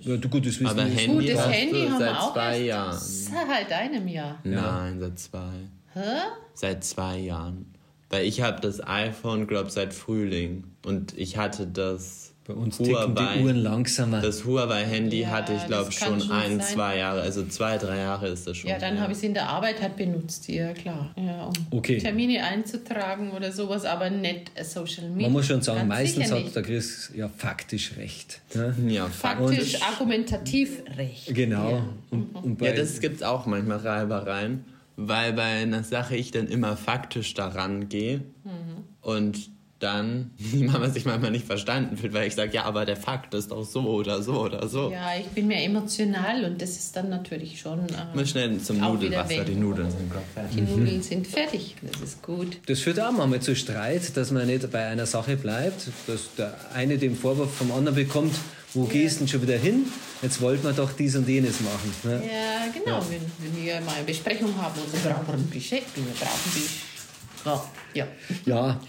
Ja, 0.00 0.16
du, 0.16 0.28
gut, 0.28 0.46
das 0.46 0.60
aber 0.64 0.82
Handy, 0.82 1.06
gut, 1.06 1.28
das 1.28 1.48
Handy 1.48 1.86
haben 1.86 1.98
seit 1.98 2.10
wir 2.10 2.22
auch 2.22 2.32
zwei 2.32 2.60
erst 2.60 3.28
Jahren. 3.30 3.48
Seit 3.48 3.72
einem 3.72 4.08
Jahr. 4.08 4.38
Nein, 4.44 5.00
seit 5.00 5.18
zwei. 5.18 5.52
Hä? 5.92 6.18
Seit 6.54 6.84
zwei 6.84 7.18
Jahren. 7.18 7.74
Weil 8.10 8.24
ich 8.24 8.40
habe 8.40 8.60
das 8.60 8.86
iPhone, 8.86 9.46
glaube 9.46 9.70
seit 9.70 9.92
Frühling. 9.92 10.64
Und 10.84 11.16
ich 11.18 11.36
hatte 11.36 11.66
das 11.66 12.34
bei 12.46 12.54
uns 12.54 12.78
ticken 12.78 13.14
die 13.14 13.42
Uhren 13.42 13.56
langsamer. 13.56 14.20
Das 14.20 14.44
Huawei-Handy 14.44 15.22
ja, 15.22 15.30
hatte 15.30 15.54
ich, 15.54 15.66
glaube 15.66 15.90
schon, 15.90 16.20
schon 16.20 16.30
ein, 16.30 16.60
sein. 16.60 16.60
zwei 16.60 16.98
Jahre, 16.98 17.22
also 17.22 17.44
zwei, 17.46 17.76
drei 17.76 17.98
Jahre 17.98 18.28
ist 18.28 18.46
das 18.46 18.56
schon. 18.56 18.70
Ja, 18.70 18.78
dann 18.78 19.00
habe 19.00 19.12
ich 19.12 19.18
es 19.18 19.24
in 19.24 19.34
der 19.34 19.48
Arbeit 19.48 19.82
halt 19.82 19.96
benutzt, 19.96 20.48
ja 20.48 20.72
klar. 20.72 21.12
Ja, 21.16 21.46
um 21.46 21.52
okay. 21.70 21.98
Termine 21.98 22.44
einzutragen 22.44 23.32
oder 23.32 23.50
sowas, 23.50 23.84
aber 23.84 24.10
nicht 24.10 24.52
Social 24.62 25.08
Media. 25.08 25.26
Man 25.26 25.32
muss 25.32 25.46
schon 25.46 25.62
sagen, 25.62 25.78
Ganz 25.80 25.88
meistens 25.88 26.30
hat 26.30 26.54
der 26.54 26.62
Chris 26.62 27.12
ja 27.14 27.28
faktisch 27.28 27.96
recht. 27.96 28.40
Ja, 28.54 28.74
ja 28.86 29.06
faktisch, 29.06 29.74
und, 29.74 29.82
argumentativ 29.82 30.82
recht. 30.96 31.34
Genau. 31.34 31.70
Ja, 31.70 31.88
und, 32.10 32.34
und 32.34 32.62
ja 32.62 32.72
das 32.72 33.00
gibt 33.00 33.16
es 33.16 33.22
auch 33.22 33.46
manchmal 33.46 33.78
Reibereien, 33.78 34.64
weil 34.96 35.32
bei 35.32 35.42
einer 35.42 35.82
Sache 35.82 36.16
ich 36.16 36.30
dann 36.30 36.46
immer 36.46 36.76
faktisch 36.76 37.34
daran 37.34 37.88
gehe 37.88 38.18
mhm. 38.44 38.84
und 39.00 39.55
dann 39.78 40.30
die 40.38 40.64
Mama 40.64 40.88
sich 40.88 41.04
manchmal 41.04 41.30
nicht 41.30 41.46
verstanden 41.46 41.96
fühlt, 41.96 42.14
weil 42.14 42.26
ich 42.26 42.34
sage, 42.34 42.52
ja, 42.52 42.64
aber 42.64 42.84
der 42.84 42.96
Fakt 42.96 43.34
ist 43.34 43.50
doch 43.50 43.64
so 43.64 43.82
oder 43.82 44.22
so 44.22 44.40
oder 44.40 44.68
so. 44.68 44.90
Ja, 44.90 45.10
ich 45.18 45.26
bin 45.28 45.46
mehr 45.46 45.62
emotional 45.64 46.44
und 46.44 46.60
das 46.62 46.70
ist 46.70 46.96
dann 46.96 47.08
natürlich 47.08 47.60
schon. 47.60 47.80
Äh, 47.88 48.14
Mal 48.14 48.26
schnell 48.26 48.58
zum 48.60 48.78
Nudelwasser, 48.78 49.44
die 49.44 49.54
Nudeln 49.54 49.90
sind 49.90 50.12
fertig. 50.32 50.56
Die 50.56 50.60
Nudeln 50.62 51.02
sind 51.02 51.26
fertig, 51.26 51.76
das 51.82 52.00
ist 52.00 52.22
gut. 52.22 52.58
Das 52.66 52.80
führt 52.80 53.00
auch 53.00 53.12
manchmal 53.12 53.40
zu 53.40 53.54
Streit, 53.54 54.16
dass 54.16 54.30
man 54.30 54.46
nicht 54.46 54.70
bei 54.70 54.86
einer 54.86 55.06
Sache 55.06 55.36
bleibt, 55.36 55.88
dass 56.06 56.34
der 56.36 56.54
eine 56.74 56.98
den 56.98 57.16
Vorwurf 57.16 57.54
vom 57.54 57.72
anderen 57.72 57.96
bekommt, 57.96 58.34
wo 58.74 58.84
ja. 58.84 58.90
gehst 58.90 59.16
du 59.16 59.18
denn 59.20 59.28
schon 59.28 59.42
wieder 59.42 59.58
hin? 59.58 59.86
Jetzt 60.22 60.40
wollten 60.40 60.64
wir 60.64 60.72
doch 60.72 60.92
dies 60.92 61.14
und 61.16 61.28
jenes 61.28 61.60
machen. 61.60 61.94
Ne? 62.04 62.22
Ja, 62.24 62.72
genau. 62.72 62.98
Ja. 62.98 63.06
Wenn, 63.10 63.54
wenn, 63.54 63.64
wir 63.64 63.80
mal 63.82 63.94
eine 63.94 64.04
Besprechung 64.04 64.56
haben 64.60 64.80
und 64.80 64.90
so 64.90 65.08
brauchen 65.08 65.26
wir 65.26 65.34
ein 65.34 65.46
Budget, 65.46 65.82
wir 65.94 66.04
brauchen 66.18 66.52
ein 66.54 67.44
Ja. 67.44 67.64
ja. 67.94 68.06
Ja, 68.46 68.80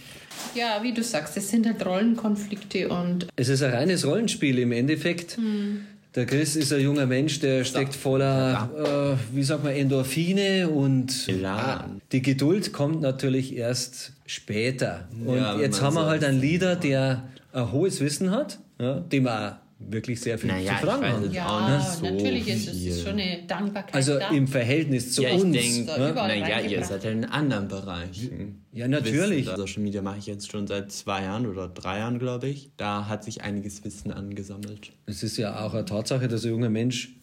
wie 0.82 0.94
du 0.94 1.04
sagst, 1.04 1.38
es 1.38 1.50
sind 1.50 1.66
halt 1.66 1.86
Rollenkonflikte 1.86 2.90
und. 2.90 3.28
Es 3.36 3.50
ist 3.50 3.64
ein 3.64 3.74
reines 3.74 4.06
Rollenspiel 4.06 4.60
im 4.60 4.72
Endeffekt. 4.72 5.38
Hm. 5.38 5.86
Der 6.16 6.26
Chris 6.26 6.56
ist 6.56 6.74
ein 6.74 6.82
junger 6.82 7.06
Mensch, 7.06 7.40
der 7.42 7.64
steckt 7.64 7.94
voller, 7.94 8.72
äh, 8.76 9.36
wie 9.36 9.44
sagt 9.44 9.64
man, 9.64 9.74
Endorphine 9.74 10.68
und 10.68 11.28
Elan. 11.28 12.02
die 12.12 12.24
Geduld 12.24 12.74
kommt 12.74 13.02
natürlich 13.02 13.56
erst 13.56 14.14
später. 14.26 15.08
Und 15.24 15.38
ja, 15.38 15.60
jetzt 15.60 15.82
haben 15.82 15.96
wir 15.96 16.08
halt 16.08 16.24
einen 16.24 16.42
Leader, 16.42 16.76
der 16.76 17.24
ein 17.54 17.72
hohes 17.72 18.02
Wissen 18.02 18.32
hat, 18.32 18.58
ja, 18.80 18.96
dem 19.00 19.24
man 19.24 19.58
wirklich 19.80 20.20
sehr 20.20 20.38
viel 20.38 20.50
naja, 20.50 20.78
zu 20.80 20.86
fragen 20.86 21.06
haben. 21.06 21.32
Ja, 21.32 21.80
so 21.80 22.06
natürlich 22.06 22.48
ist 22.48 22.68
es 22.68 23.04
schon 23.04 23.14
eine 23.14 23.44
Dankbarkeit 23.48 23.94
Also 23.94 24.18
da. 24.18 24.30
im 24.30 24.48
Verhältnis 24.48 25.14
zu 25.14 25.24
ja, 25.24 25.34
uns. 25.34 25.56
Ich 25.56 25.86
denke, 25.86 26.00
ne? 26.00 26.14
naja, 26.14 26.60
ihr 26.62 26.84
seid 26.84 27.04
ja 27.04 27.12
in 27.12 27.26
anderen 27.26 27.68
Bereichen. 27.68 28.66
Ja, 28.72 28.88
natürlich. 28.88 29.48
Wisst, 29.48 29.58
Social 29.58 29.84
Media 29.84 30.02
mache 30.02 30.18
ich 30.18 30.26
jetzt 30.26 30.52
schon 30.52 30.68
seit 30.68 30.92
zwei 30.92 31.24
Jahren 31.24 31.46
oder 31.46 31.68
drei 31.68 32.00
Jahren, 32.00 32.20
glaube 32.20 32.48
ich. 32.48 32.72
Da 32.78 33.08
hat 33.08 33.24
sich 33.24 33.44
einiges 33.44 33.84
Wissen 33.84 34.12
angesammelt. 34.12 34.94
Es 35.06 35.24
ist 35.24 35.38
ja 35.38 35.66
auch 35.66 35.74
eine 35.74 35.86
Tatsache, 35.86 36.28
dass 36.28 36.44
ein 36.44 36.52
junger 36.52 36.70
Mensch 36.70 37.16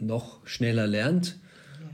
noch 0.00 0.46
schneller 0.46 0.86
lernt 0.86 1.38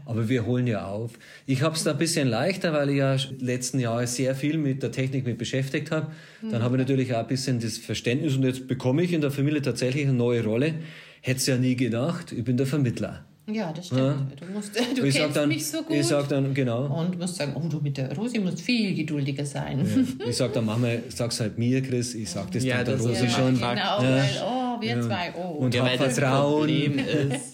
aber 0.06 0.28
wir 0.28 0.46
holen 0.46 0.66
ja 0.66 0.86
auf. 0.86 1.12
Ich 1.46 1.62
habe 1.62 1.74
es 1.74 1.84
da 1.84 1.92
ein 1.92 1.98
bisschen 1.98 2.28
leichter, 2.28 2.72
weil 2.72 2.90
ich 2.90 2.96
ja 2.96 3.16
letzten 3.38 3.78
Jahre 3.78 4.06
sehr 4.06 4.34
viel 4.34 4.58
mit 4.58 4.82
der 4.82 4.92
Technik 4.92 5.24
mit 5.24 5.38
beschäftigt 5.38 5.90
habe. 5.90 6.12
Dann 6.42 6.62
habe 6.62 6.76
ich 6.76 6.80
natürlich 6.80 7.14
auch 7.14 7.20
ein 7.20 7.26
bisschen 7.26 7.60
das 7.60 7.78
Verständnis 7.78 8.36
und 8.36 8.42
jetzt 8.42 8.68
bekomme 8.68 9.02
ich 9.02 9.12
in 9.12 9.20
der 9.20 9.30
Familie 9.30 9.62
tatsächlich 9.62 10.04
eine 10.04 10.14
neue 10.14 10.44
Rolle. 10.44 10.74
Hätte 11.20 11.38
es 11.38 11.46
ja 11.46 11.56
nie 11.56 11.74
gedacht, 11.76 12.32
ich 12.32 12.44
bin 12.44 12.56
der 12.56 12.66
Vermittler. 12.66 13.24
Ja, 13.46 13.72
das 13.72 13.86
stimmt. 13.86 14.00
Ja. 14.00 14.26
Du, 14.40 14.52
musst, 14.52 14.72
du 14.96 15.04
ich 15.04 15.14
kennst 15.14 15.36
dann, 15.36 15.48
mich 15.48 15.66
so 15.66 15.82
gut. 15.82 15.96
Ich 15.96 16.06
sag 16.06 16.28
dann, 16.28 16.54
genau. 16.54 16.86
Und 16.86 17.18
musst 17.18 17.36
sagen, 17.36 17.52
oh, 17.54 17.68
du 17.68 17.78
mit 17.80 17.96
der 17.96 18.14
Rosi 18.16 18.38
musst 18.38 18.60
viel 18.62 18.94
geduldiger 18.94 19.44
sein. 19.44 19.86
Ja. 20.18 20.26
Ich 20.26 20.36
sag 20.36 20.54
dann, 20.54 20.64
Mama, 20.64 20.88
sag's 21.08 21.40
halt 21.40 21.58
mir, 21.58 21.82
Chris, 21.82 22.14
ich 22.14 22.30
sag 22.30 22.50
das 22.52 22.64
ja, 22.64 22.82
dann 22.82 22.96
der 22.96 23.06
Rosi 23.06 23.24
ja, 23.24 23.30
schon. 23.30 23.54
Genau, 23.54 23.66
ja. 23.66 24.00
weil, 24.00 24.42
oh, 24.42 24.80
wir 24.80 25.00
zwei, 25.02 25.34
oh. 25.36 25.58
Und 25.58 25.74
ja, 25.74 25.84
hab 25.84 25.96
Vertrauen. 25.96 26.96
Das 26.96 27.04
Problem 27.04 27.32
ist, 27.32 27.53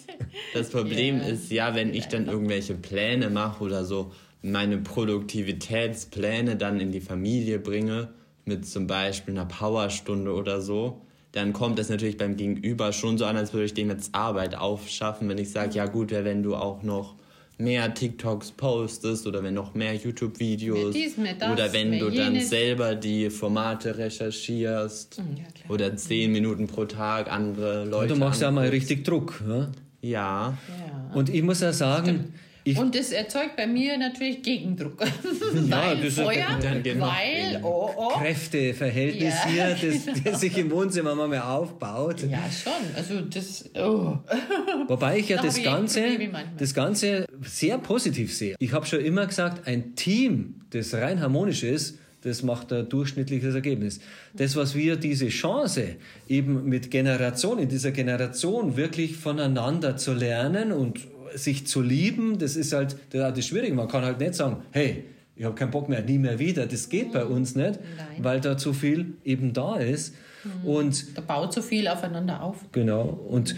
das 0.53 0.69
Problem 0.69 1.17
ja. 1.17 1.27
ist 1.27 1.51
ja, 1.51 1.75
wenn 1.75 1.93
ich 1.93 2.07
dann 2.07 2.27
irgendwelche 2.27 2.75
Pläne 2.75 3.29
mache 3.29 3.63
oder 3.63 3.85
so, 3.85 4.11
meine 4.41 4.77
Produktivitätspläne 4.77 6.55
dann 6.55 6.79
in 6.79 6.91
die 6.91 7.01
Familie 7.01 7.59
bringe, 7.59 8.09
mit 8.45 8.67
zum 8.67 8.87
Beispiel 8.87 9.35
einer 9.35 9.45
Powerstunde 9.45 10.33
oder 10.33 10.61
so, 10.61 11.01
dann 11.31 11.53
kommt 11.53 11.79
es 11.79 11.89
natürlich 11.89 12.17
beim 12.17 12.35
Gegenüber 12.35 12.91
schon 12.91 13.17
so 13.17 13.25
an, 13.25 13.37
als 13.37 13.53
würde 13.53 13.65
ich 13.65 13.73
dem 13.73 13.89
jetzt 13.89 14.13
Arbeit 14.13 14.55
aufschaffen, 14.55 15.29
wenn 15.29 15.37
ich 15.37 15.51
sage, 15.51 15.75
ja 15.75 15.85
gut, 15.85 16.11
wenn 16.11 16.43
du 16.43 16.55
auch 16.55 16.83
noch 16.83 17.15
mehr 17.61 17.93
TikToks 17.93 18.51
postest 18.53 19.27
oder 19.27 19.43
wenn 19.43 19.53
noch 19.53 19.73
mehr 19.73 19.93
YouTube-Videos 19.93 20.95
oder 21.51 21.71
wenn 21.73 21.99
du 21.99 22.09
dann 22.09 22.33
jenes. 22.33 22.49
selber 22.49 22.95
die 22.95 23.29
Formate 23.29 23.97
recherchierst 23.97 25.17
hm, 25.17 25.37
ja, 25.37 25.43
oder 25.69 25.95
zehn 25.95 26.31
Minuten 26.31 26.67
pro 26.67 26.85
Tag 26.85 27.31
andere 27.31 27.85
Leute. 27.85 28.13
Und 28.13 28.19
du 28.19 28.25
machst 28.25 28.41
ja 28.41 28.51
mal 28.51 28.67
richtig 28.67 29.05
Druck. 29.05 29.41
Ja? 29.47 29.71
Ja. 30.01 30.57
ja. 30.67 31.15
Und 31.15 31.29
ich 31.29 31.43
muss 31.43 31.61
ja 31.61 31.73
sagen, 31.73 32.33
und 32.77 32.95
das 32.95 33.11
erzeugt 33.11 33.55
bei 33.55 33.65
mir 33.65 33.97
natürlich 33.97 34.43
Gegendruck. 34.43 35.03
ja, 35.67 35.95
das 36.03 36.13
Feuer, 36.13 36.59
dann 36.61 36.83
genau. 36.83 37.07
weil 37.07 37.59
oh, 37.63 37.89
oh. 37.95 38.09
Kräfteverhältnis 38.19 39.33
ja. 39.33 39.75
hier, 39.75 39.91
das, 39.91 40.23
das 40.23 40.41
sich 40.41 40.57
im 40.57 40.69
Wohnzimmer 40.69 41.15
mal 41.15 41.27
mehr 41.27 41.49
aufbaut. 41.49 42.21
Ja, 42.21 42.39
schon. 42.51 42.73
Also 42.95 43.21
das. 43.21 43.69
Oh. 43.75 44.17
Wobei 44.87 45.19
ich 45.19 45.29
ja 45.29 45.37
da 45.37 45.43
das 45.43 45.61
Ganze, 45.63 46.03
das 46.57 46.73
Ganze 46.73 47.25
sehr 47.41 47.79
positiv 47.79 48.35
sehe. 48.35 48.55
Ich 48.59 48.73
habe 48.73 48.85
schon 48.85 49.01
immer 49.01 49.25
gesagt, 49.25 49.67
ein 49.67 49.95
Team, 49.95 50.61
das 50.69 50.93
rein 50.93 51.19
harmonisch 51.19 51.63
ist, 51.63 51.97
das 52.21 52.43
macht 52.43 52.71
ein 52.71 52.87
durchschnittliches 52.87 53.55
Ergebnis. 53.55 53.99
Das, 54.33 54.55
was 54.55 54.75
wir 54.75 54.95
diese 54.95 55.27
Chance 55.29 55.95
eben 56.27 56.67
mit 56.69 56.91
Generation, 56.91 57.59
in 57.59 57.69
dieser 57.69 57.91
Generation 57.91 58.77
wirklich 58.77 59.17
voneinander 59.17 59.97
zu 59.97 60.13
lernen 60.13 60.71
und 60.71 60.99
sich 61.33 61.67
zu 61.67 61.81
lieben, 61.81 62.37
das 62.37 62.55
ist 62.55 62.73
halt 62.73 62.97
das, 63.11 63.33
das 63.33 63.45
Schwierige. 63.45 63.73
Man 63.73 63.87
kann 63.87 64.03
halt 64.03 64.19
nicht 64.19 64.35
sagen, 64.35 64.57
hey, 64.71 65.05
ich 65.35 65.45
habe 65.45 65.55
keinen 65.55 65.71
Bock 65.71 65.89
mehr, 65.89 66.03
nie 66.03 66.17
mehr 66.19 66.39
wieder. 66.39 66.67
Das 66.67 66.89
geht 66.89 67.13
bei 67.13 67.25
uns 67.25 67.55
nicht, 67.55 67.79
Nein. 67.97 68.23
weil 68.23 68.41
da 68.41 68.57
zu 68.57 68.73
viel 68.73 69.13
eben 69.23 69.53
da 69.53 69.77
ist. 69.77 70.13
Mhm. 70.43 70.69
Und 70.69 71.17
da 71.17 71.21
baut 71.21 71.53
zu 71.53 71.63
viel 71.63 71.87
aufeinander 71.87 72.43
auf. 72.43 72.57
Genau. 72.71 73.03
Und 73.03 73.55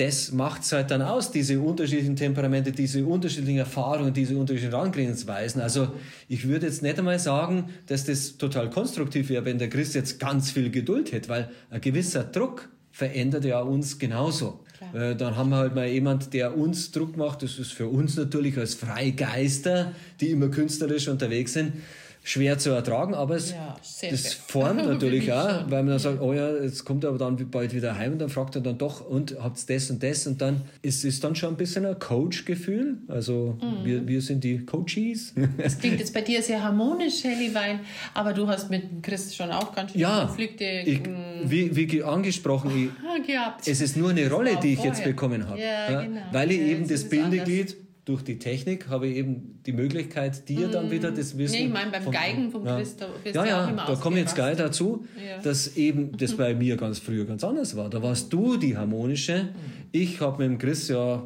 das 0.00 0.32
macht 0.32 0.62
es 0.62 0.72
halt 0.72 0.90
dann 0.90 1.02
aus, 1.02 1.30
diese 1.30 1.60
unterschiedlichen 1.60 2.16
Temperamente, 2.16 2.72
diese 2.72 3.04
unterschiedlichen 3.04 3.58
Erfahrungen, 3.58 4.14
diese 4.14 4.34
unterschiedlichen 4.34 4.72
Herangehensweisen. 4.72 5.60
Also 5.60 5.88
ich 6.26 6.48
würde 6.48 6.66
jetzt 6.66 6.82
nicht 6.82 6.98
einmal 6.98 7.18
sagen, 7.18 7.66
dass 7.86 8.06
das 8.06 8.38
total 8.38 8.70
konstruktiv 8.70 9.28
wäre, 9.28 9.44
wenn 9.44 9.58
der 9.58 9.68
Christ 9.68 9.94
jetzt 9.94 10.18
ganz 10.18 10.50
viel 10.50 10.70
Geduld 10.70 11.12
hätte, 11.12 11.28
weil 11.28 11.50
ein 11.68 11.82
gewisser 11.82 12.24
Druck 12.24 12.70
verändert 12.90 13.44
ja 13.44 13.60
uns 13.60 13.98
genauso. 13.98 14.64
Äh, 14.94 15.16
dann 15.16 15.36
haben 15.36 15.50
wir 15.50 15.58
halt 15.58 15.74
mal 15.74 15.86
jemand, 15.86 16.32
der 16.32 16.56
uns 16.56 16.92
Druck 16.92 17.18
macht. 17.18 17.42
Das 17.42 17.58
ist 17.58 17.72
für 17.72 17.88
uns 17.88 18.16
natürlich 18.16 18.56
als 18.56 18.74
Freigeister, 18.74 19.92
die 20.20 20.30
immer 20.30 20.48
künstlerisch 20.48 21.08
unterwegs 21.08 21.52
sind, 21.52 21.74
schwer 22.22 22.58
zu 22.58 22.70
ertragen, 22.70 23.14
aber 23.14 23.36
es 23.36 23.52
Ja, 23.52 23.76
das 24.10 24.34
formt 24.34 24.84
natürlich 24.86 25.32
auch, 25.32 25.60
schon. 25.62 25.70
weil 25.70 25.82
man 25.82 25.88
dann 25.92 25.98
sagt, 25.98 26.20
oh 26.20 26.32
ja, 26.34 26.54
jetzt 26.62 26.84
kommt 26.84 27.02
er 27.04 27.10
aber 27.10 27.18
dann 27.18 27.50
bald 27.50 27.74
wieder 27.74 27.96
heim 27.96 28.12
und 28.12 28.18
dann 28.18 28.28
fragt 28.28 28.54
er 28.56 28.60
dann 28.60 28.76
doch, 28.76 29.00
und 29.08 29.36
habt 29.42 29.68
das 29.70 29.90
und 29.90 30.02
das 30.02 30.26
und 30.26 30.40
dann 30.40 30.60
ist 30.82 31.04
es 31.04 31.20
dann 31.20 31.34
schon 31.34 31.54
ein 31.54 31.56
bisschen 31.56 31.86
ein 31.86 31.98
Coach-Gefühl. 31.98 32.98
Also 33.08 33.58
Mhm. 33.62 33.84
wir, 33.84 34.06
wir 34.08 34.20
sind 34.22 34.44
die 34.44 34.58
Coaches. 34.66 35.32
Das 35.56 35.78
klingt 35.78 35.98
jetzt 35.98 36.12
bei 36.12 36.20
dir 36.20 36.42
sehr 36.42 36.62
harmonisch, 36.62 37.24
Helly 37.24 37.54
Wein, 37.54 37.80
aber 38.14 38.32
du 38.34 38.46
hast 38.46 38.70
mit 38.70 39.02
Chris 39.02 39.34
schon 39.34 39.50
auch 39.50 39.74
ganz 39.74 39.92
schön 39.92 40.00
ja, 40.02 40.24
Konflikte 40.26 40.64
ich, 40.84 41.00
mm, 41.00 41.50
wie, 41.50 41.74
wie 41.74 41.86
ge- 41.86 42.02
angesprochen, 42.02 42.70
ich, 42.70 43.26
gehabt. 43.26 43.66
es 43.66 43.80
ist 43.80 43.96
nur 43.96 44.10
eine 44.10 44.30
Rolle, 44.30 44.58
die 44.62 44.74
ich 44.74 44.82
jetzt 44.82 44.96
vorher. 44.98 45.12
bekommen 45.12 45.48
habe. 45.48 45.60
Ja, 45.60 46.02
genau. 46.02 46.20
Weil 46.32 46.50
ich 46.52 46.60
Ja, 46.60 46.66
eben 46.66 46.80
jetzt 46.82 46.90
das 46.92 47.08
Bindeglied 47.08 47.76
durch 48.10 48.22
die 48.22 48.38
Technik 48.38 48.88
habe 48.88 49.06
ich 49.06 49.16
eben 49.16 49.60
die 49.64 49.72
Möglichkeit, 49.72 50.48
dir 50.48 50.68
dann 50.68 50.90
wieder 50.90 51.10
das 51.12 51.38
Wissen. 51.38 51.54
Mhm. 51.54 51.60
Nee, 51.60 51.66
ich 51.68 51.72
meine, 51.72 51.90
beim 51.92 52.02
von- 52.02 52.12
Geigen 52.12 52.50
vom 52.50 52.66
ja. 52.66 52.76
Chris, 52.76 52.96
da 52.96 53.06
bist 53.22 53.36
Ja, 53.36 53.44
ja, 53.46 53.68
immer 53.68 53.86
da 53.86 53.94
komme 53.94 54.16
ich 54.16 54.22
jetzt 54.22 54.34
gleich 54.34 54.52
ausgerastet. 54.60 54.80
dazu, 54.80 55.04
Ja. 55.16 55.38
dass 55.42 55.76
eben 55.76 56.16
das 56.16 56.34
bei 56.36 56.54
mir 56.54 56.76
ganz 56.76 56.98
früher 56.98 57.24
ganz 57.24 57.44
anders 57.44 57.76
war. 57.76 57.88
Da 57.88 58.02
warst 58.02 58.32
du 58.32 58.56
die 58.56 58.76
harmonische. 58.76 59.48
Ich 59.92 60.20
habe 60.20 60.42
mit 60.42 60.50
dem 60.52 60.58
Chris 60.58 60.88
ja 60.88 61.22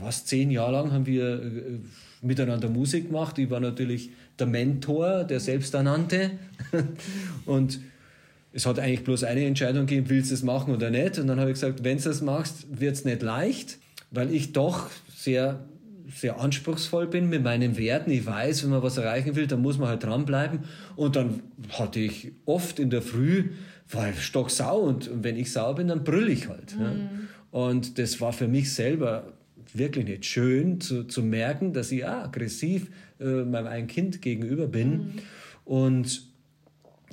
fast 0.00 0.28
zehn 0.28 0.50
Jahre 0.50 0.72
lang 0.72 0.92
haben 0.92 1.06
wir 1.06 1.42
äh, 1.42 1.78
miteinander 2.20 2.68
Musik 2.68 3.06
gemacht. 3.06 3.38
Ich 3.38 3.48
war 3.50 3.60
natürlich 3.60 4.10
der 4.38 4.46
Mentor, 4.48 5.24
der 5.24 5.40
Selbsternannte. 5.40 6.32
Und 7.46 7.80
es 8.52 8.66
hat 8.66 8.78
eigentlich 8.78 9.04
bloß 9.04 9.24
eine 9.24 9.44
Entscheidung 9.44 9.86
gegeben, 9.86 10.08
willst 10.08 10.30
du 10.30 10.34
es 10.34 10.42
machen 10.42 10.74
oder 10.74 10.90
nicht? 10.90 11.18
Und 11.18 11.26
dann 11.28 11.38
habe 11.38 11.50
ich 11.50 11.54
gesagt, 11.54 11.84
wenn 11.84 11.98
du 11.98 12.08
es 12.08 12.20
machst, 12.22 12.66
wird 12.80 12.94
es 12.94 13.04
nicht 13.04 13.22
leicht, 13.22 13.78
weil 14.10 14.32
ich 14.32 14.52
doch 14.52 14.88
sehr, 15.14 15.64
sehr 16.10 16.40
anspruchsvoll 16.40 17.06
bin 17.06 17.28
mit 17.28 17.42
meinen 17.42 17.76
Werten. 17.76 18.10
Ich 18.10 18.26
weiß, 18.26 18.64
wenn 18.64 18.70
man 18.70 18.82
was 18.82 18.96
erreichen 18.96 19.36
will, 19.36 19.46
dann 19.46 19.60
muss 19.60 19.78
man 19.78 19.88
halt 19.88 20.04
dranbleiben. 20.04 20.60
Und 20.96 21.16
dann 21.16 21.42
hatte 21.70 22.00
ich 22.00 22.32
oft 22.46 22.78
in 22.78 22.90
der 22.90 23.02
Früh, 23.02 23.50
war 23.90 24.10
ich 24.10 24.20
stocksau 24.22 24.78
und 24.80 25.10
wenn 25.22 25.36
ich 25.36 25.52
sauer 25.52 25.74
bin, 25.74 25.88
dann 25.88 26.04
brülle 26.04 26.30
ich 26.30 26.48
halt. 26.48 26.76
Ja. 26.78 26.92
Und 27.50 27.98
das 27.98 28.20
war 28.20 28.32
für 28.32 28.48
mich 28.48 28.72
selber 28.72 29.32
wirklich 29.74 30.06
nicht 30.06 30.24
schön 30.24 30.80
zu, 30.80 31.04
zu 31.04 31.22
merken, 31.22 31.72
dass 31.72 31.92
ich 31.92 32.04
auch 32.04 32.24
aggressiv 32.24 32.90
äh, 33.20 33.24
meinem 33.24 33.66
eigenen 33.66 33.88
Kind 33.88 34.22
gegenüber 34.22 34.66
bin. 34.66 35.14
Und 35.64 36.22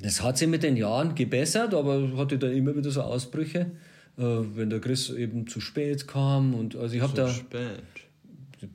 das 0.00 0.22
hat 0.22 0.38
sich 0.38 0.48
mit 0.48 0.62
den 0.62 0.76
Jahren 0.76 1.14
gebessert, 1.14 1.74
aber 1.74 2.16
hatte 2.16 2.38
dann 2.38 2.52
immer 2.52 2.76
wieder 2.76 2.90
so 2.90 3.02
Ausbrüche, 3.02 3.72
äh, 4.18 4.22
wenn 4.22 4.70
der 4.70 4.80
Chris 4.80 5.10
eben 5.10 5.46
zu 5.46 5.60
spät 5.60 6.06
kam 6.06 6.54
und 6.54 6.76
also 6.76 6.94
ich 6.94 7.02
habe 7.02 7.14
Zu 7.14 7.20
da 7.22 7.28
spät. 7.28 7.82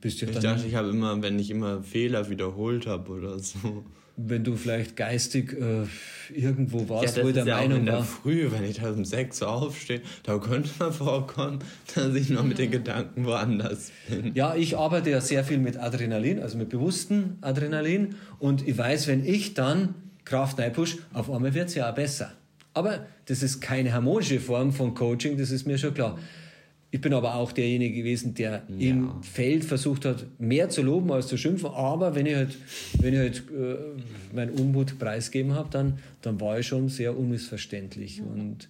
Bist 0.00 0.20
ja 0.20 0.28
Ich 0.28 0.34
dann, 0.34 0.42
dachte, 0.42 0.66
ich 0.66 0.74
habe 0.74 0.90
immer, 0.90 1.20
wenn 1.22 1.38
ich 1.38 1.50
immer 1.50 1.82
Fehler 1.82 2.28
wiederholt 2.30 2.86
habe 2.86 3.10
oder 3.12 3.38
so. 3.38 3.84
wenn 4.16 4.44
du 4.44 4.56
vielleicht 4.56 4.94
geistig 4.96 5.52
äh, 5.54 5.86
irgendwo 6.32 6.80
Ja, 6.80 6.88
warst, 6.90 7.16
das 7.16 7.24
wo 7.24 7.28
ich 7.28 7.34
der 7.34 7.44
ja 7.46 7.56
auch 7.56 7.60
Meinung 7.60 7.78
in 7.80 7.86
der 7.86 7.94
war, 7.96 8.04
Früh, 8.04 8.50
wenn 8.50 8.64
ich 8.64 8.76
da 8.78 8.90
um 8.90 9.04
6 9.04 9.42
Uhr 9.42 9.48
aufstehe, 9.48 10.02
da 10.22 10.38
könnte 10.38 10.70
mal 10.78 10.92
vorkommen, 10.92 11.58
dass 11.94 12.14
ich 12.14 12.30
noch 12.30 12.44
mit 12.44 12.58
den 12.58 12.70
Gedanken 12.70 13.24
woanders 13.24 13.90
bin. 14.08 14.32
Ja, 14.34 14.54
ich 14.54 14.76
arbeite 14.76 15.10
ja 15.10 15.20
sehr 15.20 15.44
viel 15.44 15.58
mit 15.58 15.76
Adrenalin, 15.78 16.40
also 16.40 16.58
mit 16.58 16.68
bewusstem 16.68 17.38
Adrenalin. 17.40 18.14
Und 18.38 18.66
ich 18.68 18.76
weiß, 18.76 19.08
wenn 19.08 19.24
ich 19.24 19.54
dann 19.54 19.94
Kraft 20.24 20.58
reinpush, 20.58 20.98
auf 21.12 21.30
einmal 21.30 21.54
wird 21.54 21.68
es 21.68 21.74
ja 21.74 21.90
auch 21.90 21.94
besser. 21.94 22.32
Aber 22.74 23.06
das 23.26 23.42
ist 23.42 23.60
keine 23.60 23.92
harmonische 23.92 24.40
Form 24.40 24.72
von 24.72 24.94
Coaching, 24.94 25.36
das 25.36 25.50
ist 25.50 25.66
mir 25.66 25.76
schon 25.78 25.92
klar. 25.94 26.18
Ich 26.94 27.00
bin 27.00 27.14
aber 27.14 27.36
auch 27.36 27.52
derjenige 27.52 27.96
gewesen, 27.96 28.34
der 28.34 28.64
im 28.78 29.22
Feld 29.22 29.64
versucht 29.64 30.04
hat, 30.04 30.26
mehr 30.38 30.68
zu 30.68 30.82
loben 30.82 31.10
als 31.10 31.26
zu 31.26 31.38
schimpfen. 31.38 31.70
Aber 31.70 32.14
wenn 32.14 32.26
ich 32.26 32.34
halt, 32.36 32.58
wenn 33.00 33.14
ich 33.14 33.18
halt 33.18 33.44
äh, 33.50 34.34
meinen 34.34 34.50
Unmut 34.50 34.98
preisgeben 34.98 35.54
habe, 35.54 35.70
dann, 35.70 36.00
dann 36.20 36.38
war 36.38 36.58
ich 36.58 36.66
schon 36.66 36.90
sehr 36.90 37.16
unmissverständlich. 37.18 38.20
Und 38.20 38.68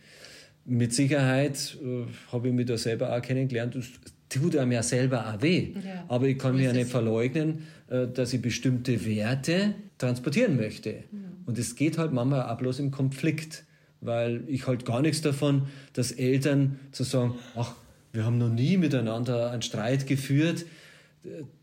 mit 0.65 0.95
Sicherheit 0.95 1.77
äh, 1.83 2.05
habe 2.31 2.47
ich 2.47 2.55
mich 2.55 2.67
da 2.67 2.79
selber 2.79 3.13
auch 3.13 3.21
kennengelernt. 3.21 3.75
Es 3.75 3.89
tut 4.29 4.57
einem 4.57 4.71
ja 4.71 4.85
selber 4.85 5.27
auch 5.27 5.43
weh. 5.43 5.73
Ja. 5.85 6.05
Aber 6.07 6.29
ich 6.29 6.39
kann 6.39 6.55
mir 6.55 6.67
ja 6.67 6.73
nicht 6.73 6.91
verleugnen, 6.91 7.67
äh, 7.91 8.07
dass 8.07 8.33
ich 8.33 8.41
bestimmte 8.41 9.05
Werte 9.05 9.75
transportieren 9.99 10.55
möchte. 10.55 11.03
Und 11.45 11.59
es 11.59 11.75
geht 11.75 11.99
halt 11.99 12.13
manchmal 12.13 12.49
auch 12.49 12.57
bloß 12.57 12.79
im 12.79 12.93
Konflikt. 12.93 13.65
Weil 14.01 14.43
ich 14.49 14.67
halt 14.67 14.85
gar 14.85 15.01
nichts 15.01 15.23
davon, 15.23 15.67
dass 15.93 16.11
Eltern 16.11 16.79
zu 16.91 17.05
sagen, 17.05 17.35
ach, 17.57 17.75
wir 18.13 18.25
haben 18.25 18.39
noch 18.39 18.49
nie 18.51 18.77
miteinander 18.77 19.51
einen 19.51 19.63
Streit 19.63 20.07
geführt. 20.07 20.67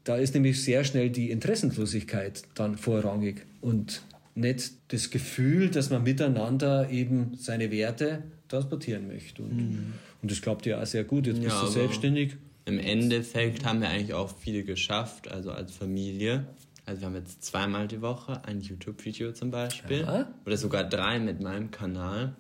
Da 0.04 0.16
ist 0.18 0.34
nämlich 0.34 0.64
sehr 0.64 0.84
schnell 0.84 1.10
die 1.10 1.32
Interessenlosigkeit 1.32 2.44
dann 2.56 2.78
vorrangig 2.78 3.46
und 3.62 4.02
nicht 4.36 4.72
das 4.88 5.10
Gefühl, 5.10 5.70
dass 5.70 5.90
man 5.90 6.04
miteinander 6.04 6.90
eben 6.90 7.32
seine 7.38 7.72
Werte 7.72 8.24
transportieren 8.48 9.08
möchte. 9.08 9.42
Und, 9.44 9.94
und 10.22 10.32
das 10.32 10.42
klappt 10.42 10.66
ja 10.66 10.82
auch 10.82 10.86
sehr 10.86 11.04
gut. 11.04 11.28
Jetzt 11.28 11.42
bist 11.42 11.50
Ja, 11.50 11.60
du 11.60 11.66
aber- 11.66 11.72
selbstständig. 11.72 12.38
Im 12.66 12.78
Endeffekt 12.80 13.66
haben 13.66 13.82
wir 13.82 13.90
eigentlich 13.90 14.14
auch 14.14 14.38
viel 14.38 14.64
geschafft, 14.64 15.28
also 15.30 15.52
als 15.52 15.72
Familie. 15.74 16.46
Also 16.90 17.02
wir 17.02 17.06
haben 17.06 17.16
jetzt 17.18 17.44
zweimal 17.44 17.88
die 17.88 18.02
Woche 18.02 18.42
ein 18.48 18.62
YouTube-Video 18.62 19.32
zum 19.32 19.52
Beispiel. 19.52 20.00
Ja. 20.00 20.28
Oder 20.44 20.58
sogar 20.58 20.84
drei 20.84 21.20
mit 21.20 21.40
meinem 21.40 21.70
Kanal, 21.70 22.34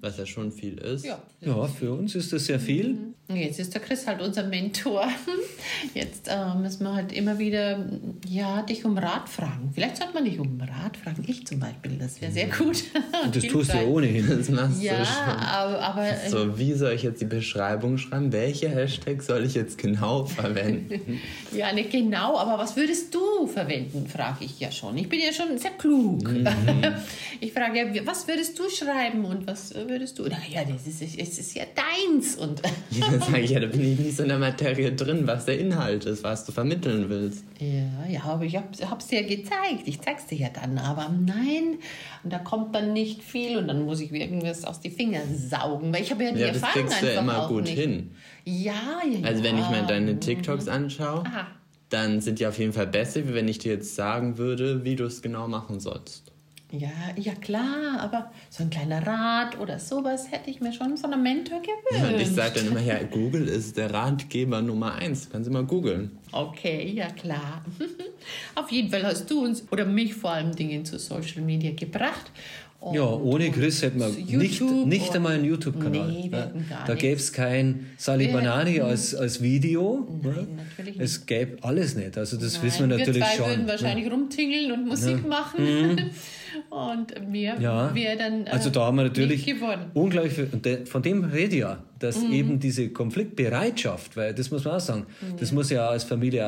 was 0.00 0.18
ja 0.18 0.26
schon 0.26 0.50
viel 0.50 0.76
ist. 0.78 1.04
Ja. 1.04 1.22
Ja, 1.40 1.68
für 1.68 1.92
uns 1.92 2.16
ist 2.16 2.32
das 2.32 2.46
sehr 2.46 2.58
viel. 2.58 2.98
Und 3.28 3.36
Jetzt 3.36 3.60
ist 3.60 3.72
der 3.74 3.80
Chris 3.80 4.08
halt 4.08 4.20
unser 4.20 4.42
Mentor. 4.42 5.06
Jetzt 5.94 6.26
äh, 6.26 6.54
müssen 6.56 6.82
wir 6.82 6.94
halt 6.94 7.12
immer 7.12 7.38
wieder 7.38 7.78
ja, 8.32 8.62
dich 8.62 8.84
um 8.86 8.96
Rat 8.96 9.28
fragen. 9.28 9.70
Vielleicht 9.74 9.98
sollte 9.98 10.14
man 10.14 10.24
dich 10.24 10.38
um 10.38 10.58
Rat 10.60 10.96
fragen. 10.96 11.22
Ich 11.26 11.46
zum 11.46 11.60
Beispiel, 11.60 11.92
das 11.98 12.18
wäre 12.22 12.32
sehr 12.32 12.46
gut. 12.46 12.82
Und 13.24 13.36
das 13.36 13.44
tust 13.44 13.72
du 13.74 13.76
ja 13.76 13.84
ohnehin. 13.84 14.26
Das 14.26 14.48
machst 14.48 14.82
Ja, 14.82 14.98
du 15.00 15.04
schon. 15.04 15.38
aber, 15.38 15.80
aber 15.80 16.06
So, 16.30 16.58
wie 16.58 16.72
soll 16.72 16.92
ich 16.92 17.02
jetzt 17.02 17.20
die 17.20 17.26
Beschreibung 17.26 17.98
schreiben? 17.98 18.32
Welche 18.32 18.70
Hashtags 18.70 19.26
soll 19.26 19.44
ich 19.44 19.54
jetzt 19.54 19.76
genau 19.76 20.24
verwenden? 20.40 21.20
ja, 21.54 21.72
nicht 21.74 21.90
genau, 21.90 22.38
aber 22.38 22.56
was 22.62 22.74
würdest 22.76 23.14
du 23.14 23.46
verwenden, 23.46 24.06
frage 24.06 24.44
ich 24.46 24.58
ja 24.60 24.72
schon. 24.72 24.96
Ich 24.96 25.08
bin 25.10 25.20
ja 25.20 25.32
schon 25.32 25.58
sehr 25.58 25.72
klug. 25.72 26.22
Ich 27.40 27.52
frage 27.52 27.78
ja, 27.92 28.06
was 28.06 28.26
würdest 28.28 28.58
du 28.58 28.62
schreiben 28.70 29.24
und 29.26 29.46
was 29.46 29.74
würdest 29.74 30.18
du? 30.18 30.22
Naja, 30.22 30.64
das 30.66 30.86
ist, 30.86 31.02
es 31.02 31.38
ist 31.38 31.54
ja 31.54 31.64
deins. 31.74 32.36
Und 32.36 32.62
Ja, 32.90 33.06
dann 33.10 33.20
sage 33.20 33.40
ich, 33.40 33.50
ja, 33.50 33.60
da 33.60 33.66
bin 33.66 33.92
ich 33.92 33.98
nicht 33.98 34.16
so 34.16 34.22
in 34.22 34.30
der 34.30 34.38
Materie 34.38 34.92
drin, 34.92 35.26
was 35.26 35.44
der 35.44 35.58
Inhalt 35.58 36.04
ist, 36.06 36.22
was 36.24 36.44
du 36.46 36.52
vermitteln 36.52 37.08
willst. 37.08 37.44
Ja, 37.58 38.06
ja, 38.10 38.21
aber 38.24 38.44
ich 38.44 38.56
habe 38.56 38.68
es 38.98 39.06
dir 39.06 39.22
gezeigt. 39.24 39.86
Ich 39.86 40.00
zeig's 40.00 40.26
dir 40.26 40.38
ja 40.38 40.48
dann. 40.48 40.78
Aber 40.78 41.08
nein, 41.08 41.78
und 42.22 42.32
da 42.32 42.38
kommt 42.38 42.74
dann 42.74 42.92
nicht 42.92 43.22
viel 43.22 43.58
und 43.58 43.68
dann 43.68 43.84
muss 43.84 44.00
ich 44.00 44.12
irgendwas 44.12 44.64
aus 44.64 44.80
die 44.80 44.90
Finger 44.90 45.20
saugen. 45.34 45.92
Weil 45.92 46.02
ich 46.02 46.10
habe 46.10 46.24
ja 46.24 46.32
die 46.32 46.40
Ja, 46.40 46.48
das 46.48 46.62
Erfahrung 46.62 46.86
kriegst 46.86 47.02
du 47.02 47.12
ja 47.12 47.20
immer 47.20 47.48
gut 47.48 47.64
nicht. 47.64 47.78
hin. 47.78 48.10
Ja, 48.44 48.72
ja, 49.04 49.18
ja. 49.18 49.26
Also 49.26 49.42
wenn 49.42 49.58
ich 49.58 49.68
mir 49.70 49.82
deine 49.82 50.18
TikToks 50.18 50.68
anschaue, 50.68 51.24
Aha. 51.26 51.46
dann 51.90 52.20
sind 52.20 52.40
die 52.40 52.46
auf 52.46 52.58
jeden 52.58 52.72
Fall 52.72 52.86
besser, 52.88 53.28
wie 53.28 53.34
wenn 53.34 53.48
ich 53.48 53.58
dir 53.58 53.72
jetzt 53.72 53.94
sagen 53.94 54.38
würde, 54.38 54.84
wie 54.84 54.96
du 54.96 55.04
es 55.04 55.22
genau 55.22 55.46
machen 55.48 55.78
sollst. 55.80 56.31
Ja, 56.72 56.88
ja 57.16 57.34
klar, 57.34 58.00
aber 58.00 58.32
so 58.48 58.62
ein 58.62 58.70
kleiner 58.70 59.06
Rat 59.06 59.58
oder 59.60 59.78
sowas 59.78 60.32
hätte 60.32 60.48
ich 60.50 60.60
mir 60.60 60.72
schon 60.72 60.96
von 60.96 61.12
einem 61.12 61.22
Mentor 61.22 61.60
gewünscht. 61.60 62.14
Und 62.14 62.20
ich 62.20 62.28
sage 62.30 62.60
dann 62.60 62.68
immer, 62.68 62.80
ja, 62.80 63.02
Google 63.10 63.46
ist 63.46 63.76
der 63.76 63.92
Ratgeber 63.92 64.62
Nummer 64.62 64.94
eins. 64.94 65.28
Kannst 65.30 65.48
du 65.48 65.52
mal 65.52 65.64
googeln. 65.64 66.12
Okay, 66.32 66.90
ja 66.96 67.08
klar. 67.08 67.62
Auf 68.54 68.70
jeden 68.72 68.88
Fall 68.88 69.02
hast 69.02 69.30
du 69.30 69.44
uns 69.44 69.64
oder 69.70 69.84
mich 69.84 70.14
vor 70.14 70.30
allem 70.30 70.56
Dingen 70.56 70.86
zu 70.86 70.98
Social 70.98 71.42
Media 71.42 71.72
gebracht. 71.72 72.30
Und- 72.80 72.94
Ja, 72.94 73.04
ohne 73.04 73.50
Chris 73.50 73.82
hätten 73.82 74.00
wir 74.00 74.08
nicht, 74.08 74.60
nicht 74.62 75.14
einmal 75.14 75.34
einen 75.34 75.44
YouTube-Kanal. 75.44 76.10
Nee, 76.10 76.30
Ja, 76.32 76.50
da 76.86 76.94
gäbe 76.94 77.16
es 77.20 77.34
kein 77.34 77.90
Sali 77.98 78.28
Banani 78.28 78.80
als, 78.80 79.14
als 79.14 79.42
Video. 79.42 80.08
Nein, 80.22 80.34
ja. 80.34 80.64
natürlich 80.64 80.96
nicht. 80.96 81.04
Es 81.04 81.26
gäbe 81.26 81.62
alles 81.62 81.94
nicht. 81.96 82.16
Also 82.16 82.38
das 82.38 82.54
Nein, 82.54 82.62
wissen 82.62 82.88
wir 82.88 82.96
natürlich 82.96 83.20
wir 83.20 83.26
zwei 83.26 83.36
schon. 83.36 83.46
würden 83.46 83.66
ja. 83.66 83.68
wahrscheinlich 83.68 84.10
rumtingeln 84.10 84.72
und 84.72 84.86
Musik 84.88 85.28
machen. 85.28 86.10
Und 86.70 87.28
mir 87.30 87.56
Ja, 87.60 87.94
wäre 87.94 88.16
dann. 88.16 88.46
Äh, 88.46 88.50
also 88.50 88.70
da 88.70 88.80
haben 88.86 88.96
wir 88.96 89.04
natürlich 89.04 89.46
unglaublich 89.94 90.32
viel. 90.34 90.48
Und 90.52 90.64
de- 90.64 90.86
von 90.86 91.02
dem 91.02 91.24
rede 91.24 91.54
ich 91.54 91.60
ja, 91.60 91.82
dass 91.98 92.22
Mhm. 92.22 92.32
eben 92.32 92.60
diese 92.60 92.88
Konfliktbereitschaft, 92.90 94.16
weil 94.16 94.34
das 94.34 94.50
muss 94.50 94.64
man 94.64 94.74
auch 94.74 94.80
sagen, 94.80 95.06
das 95.38 95.52
muss 95.52 95.70
ja 95.70 95.88
als 95.88 96.04
Familie 96.04 96.46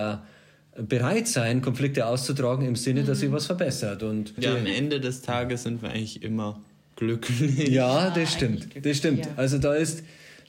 auch 0.77 0.83
bereit 0.83 1.29
sein, 1.29 1.63
Konflikte 1.63 2.07
auszutragen 2.07 2.67
im 2.67 2.77
Sinne, 2.77 3.05
dass 3.05 3.19
Mhm. 3.19 3.21
sich 3.23 3.33
was 3.33 3.47
verbessert. 3.47 4.03
Und 4.03 4.35
Ja, 4.41 4.55
am 4.57 4.67
Ende 4.67 5.01
des 5.01 5.23
Tages 5.23 5.63
sind 5.63 5.83
wir 5.83 5.91
eigentlich 5.91 6.23
immer 6.23 6.61
glücklich. 6.97 7.69
ja, 7.69 8.11
das 8.11 8.33
stimmt. 8.33 8.65
eigentlich 8.65 8.83
Das 8.83 8.97
stimmt. 8.97 9.27
ja. 9.27 9.33
Also 9.37 9.59
da 9.59 9.75
ist 9.75 10.03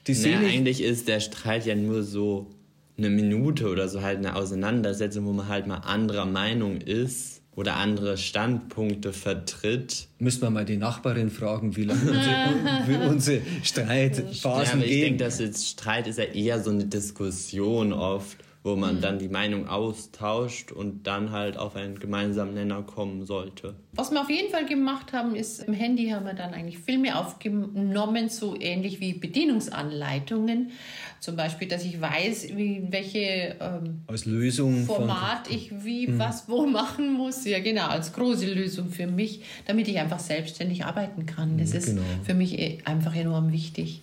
die 0.06 0.12
Naja, 0.12 0.38
Seele. 0.40 0.52
eigentlich 0.52 0.82
ist 0.82 1.08
der 1.08 1.20
Streit 1.20 1.66
ja 1.66 1.74
nur 1.74 2.02
so 2.02 2.50
eine 2.98 3.10
Minute 3.10 3.68
oder 3.68 3.88
so 3.88 4.02
halt 4.02 4.18
eine 4.18 4.34
Auseinandersetzung, 4.36 5.26
wo 5.26 5.32
man 5.32 5.48
halt 5.48 5.66
mal 5.66 5.76
anderer 5.78 6.24
Meinung 6.26 6.80
ist 6.80 7.42
oder 7.56 7.76
andere 7.76 8.16
Standpunkte 8.18 9.12
vertritt. 9.12 10.06
Müssen 10.18 10.42
wir 10.42 10.50
mal 10.50 10.64
die 10.64 10.76
Nachbarin 10.76 11.30
fragen, 11.30 11.74
wie 11.76 11.84
lange 11.84 12.00
unsere, 12.86 13.08
unsere 13.08 13.36
Ja, 13.38 13.42
Streitphasen 13.64 14.74
aber 14.74 14.84
ich 14.84 14.90
gehen. 14.90 15.00
denke, 15.02 15.24
dass 15.24 15.38
jetzt 15.40 15.66
Streit 15.66 16.06
ist 16.06 16.18
ja 16.18 16.24
eher 16.24 16.62
so 16.62 16.70
eine 16.70 16.84
Diskussion 16.84 17.92
oft, 17.92 18.36
wo 18.66 18.74
man 18.74 19.00
dann 19.00 19.20
die 19.20 19.28
Meinung 19.28 19.68
austauscht 19.68 20.72
und 20.72 21.06
dann 21.06 21.30
halt 21.30 21.56
auf 21.56 21.76
einen 21.76 22.00
gemeinsamen 22.00 22.52
Nenner 22.52 22.82
kommen 22.82 23.24
sollte. 23.24 23.76
Was 23.92 24.10
wir 24.10 24.20
auf 24.20 24.28
jeden 24.28 24.50
Fall 24.50 24.66
gemacht 24.66 25.12
haben, 25.12 25.36
ist, 25.36 25.62
im 25.62 25.72
Handy 25.72 26.08
haben 26.08 26.26
wir 26.26 26.34
dann 26.34 26.52
eigentlich 26.52 26.78
Filme 26.78 27.16
aufgenommen, 27.16 28.28
so 28.28 28.56
ähnlich 28.60 28.98
wie 28.98 29.12
Bedienungsanleitungen. 29.12 30.72
Zum 31.20 31.36
Beispiel, 31.36 31.68
dass 31.68 31.84
ich 31.84 32.00
weiß, 32.00 32.56
wie, 32.56 32.88
welche 32.90 33.54
ähm, 33.60 34.02
Als 34.08 34.24
Lösung 34.24 34.84
Format 34.84 35.48
ich 35.48 35.70
wie 35.84 36.18
was 36.18 36.48
wo 36.48 36.66
machen 36.66 37.12
muss. 37.12 37.44
Ja, 37.44 37.60
genau, 37.60 37.86
als 37.86 38.12
große 38.14 38.52
Lösung 38.52 38.90
für 38.90 39.06
mich, 39.06 39.42
damit 39.66 39.86
ich 39.86 40.00
einfach 40.00 40.18
selbstständig 40.18 40.84
arbeiten 40.84 41.24
kann. 41.24 41.56
Das 41.56 41.70
ist 41.72 41.86
genau. 41.86 42.02
für 42.24 42.34
mich 42.34 42.58
eh 42.58 42.78
einfach 42.84 43.14
enorm 43.14 43.52
wichtig. 43.52 44.02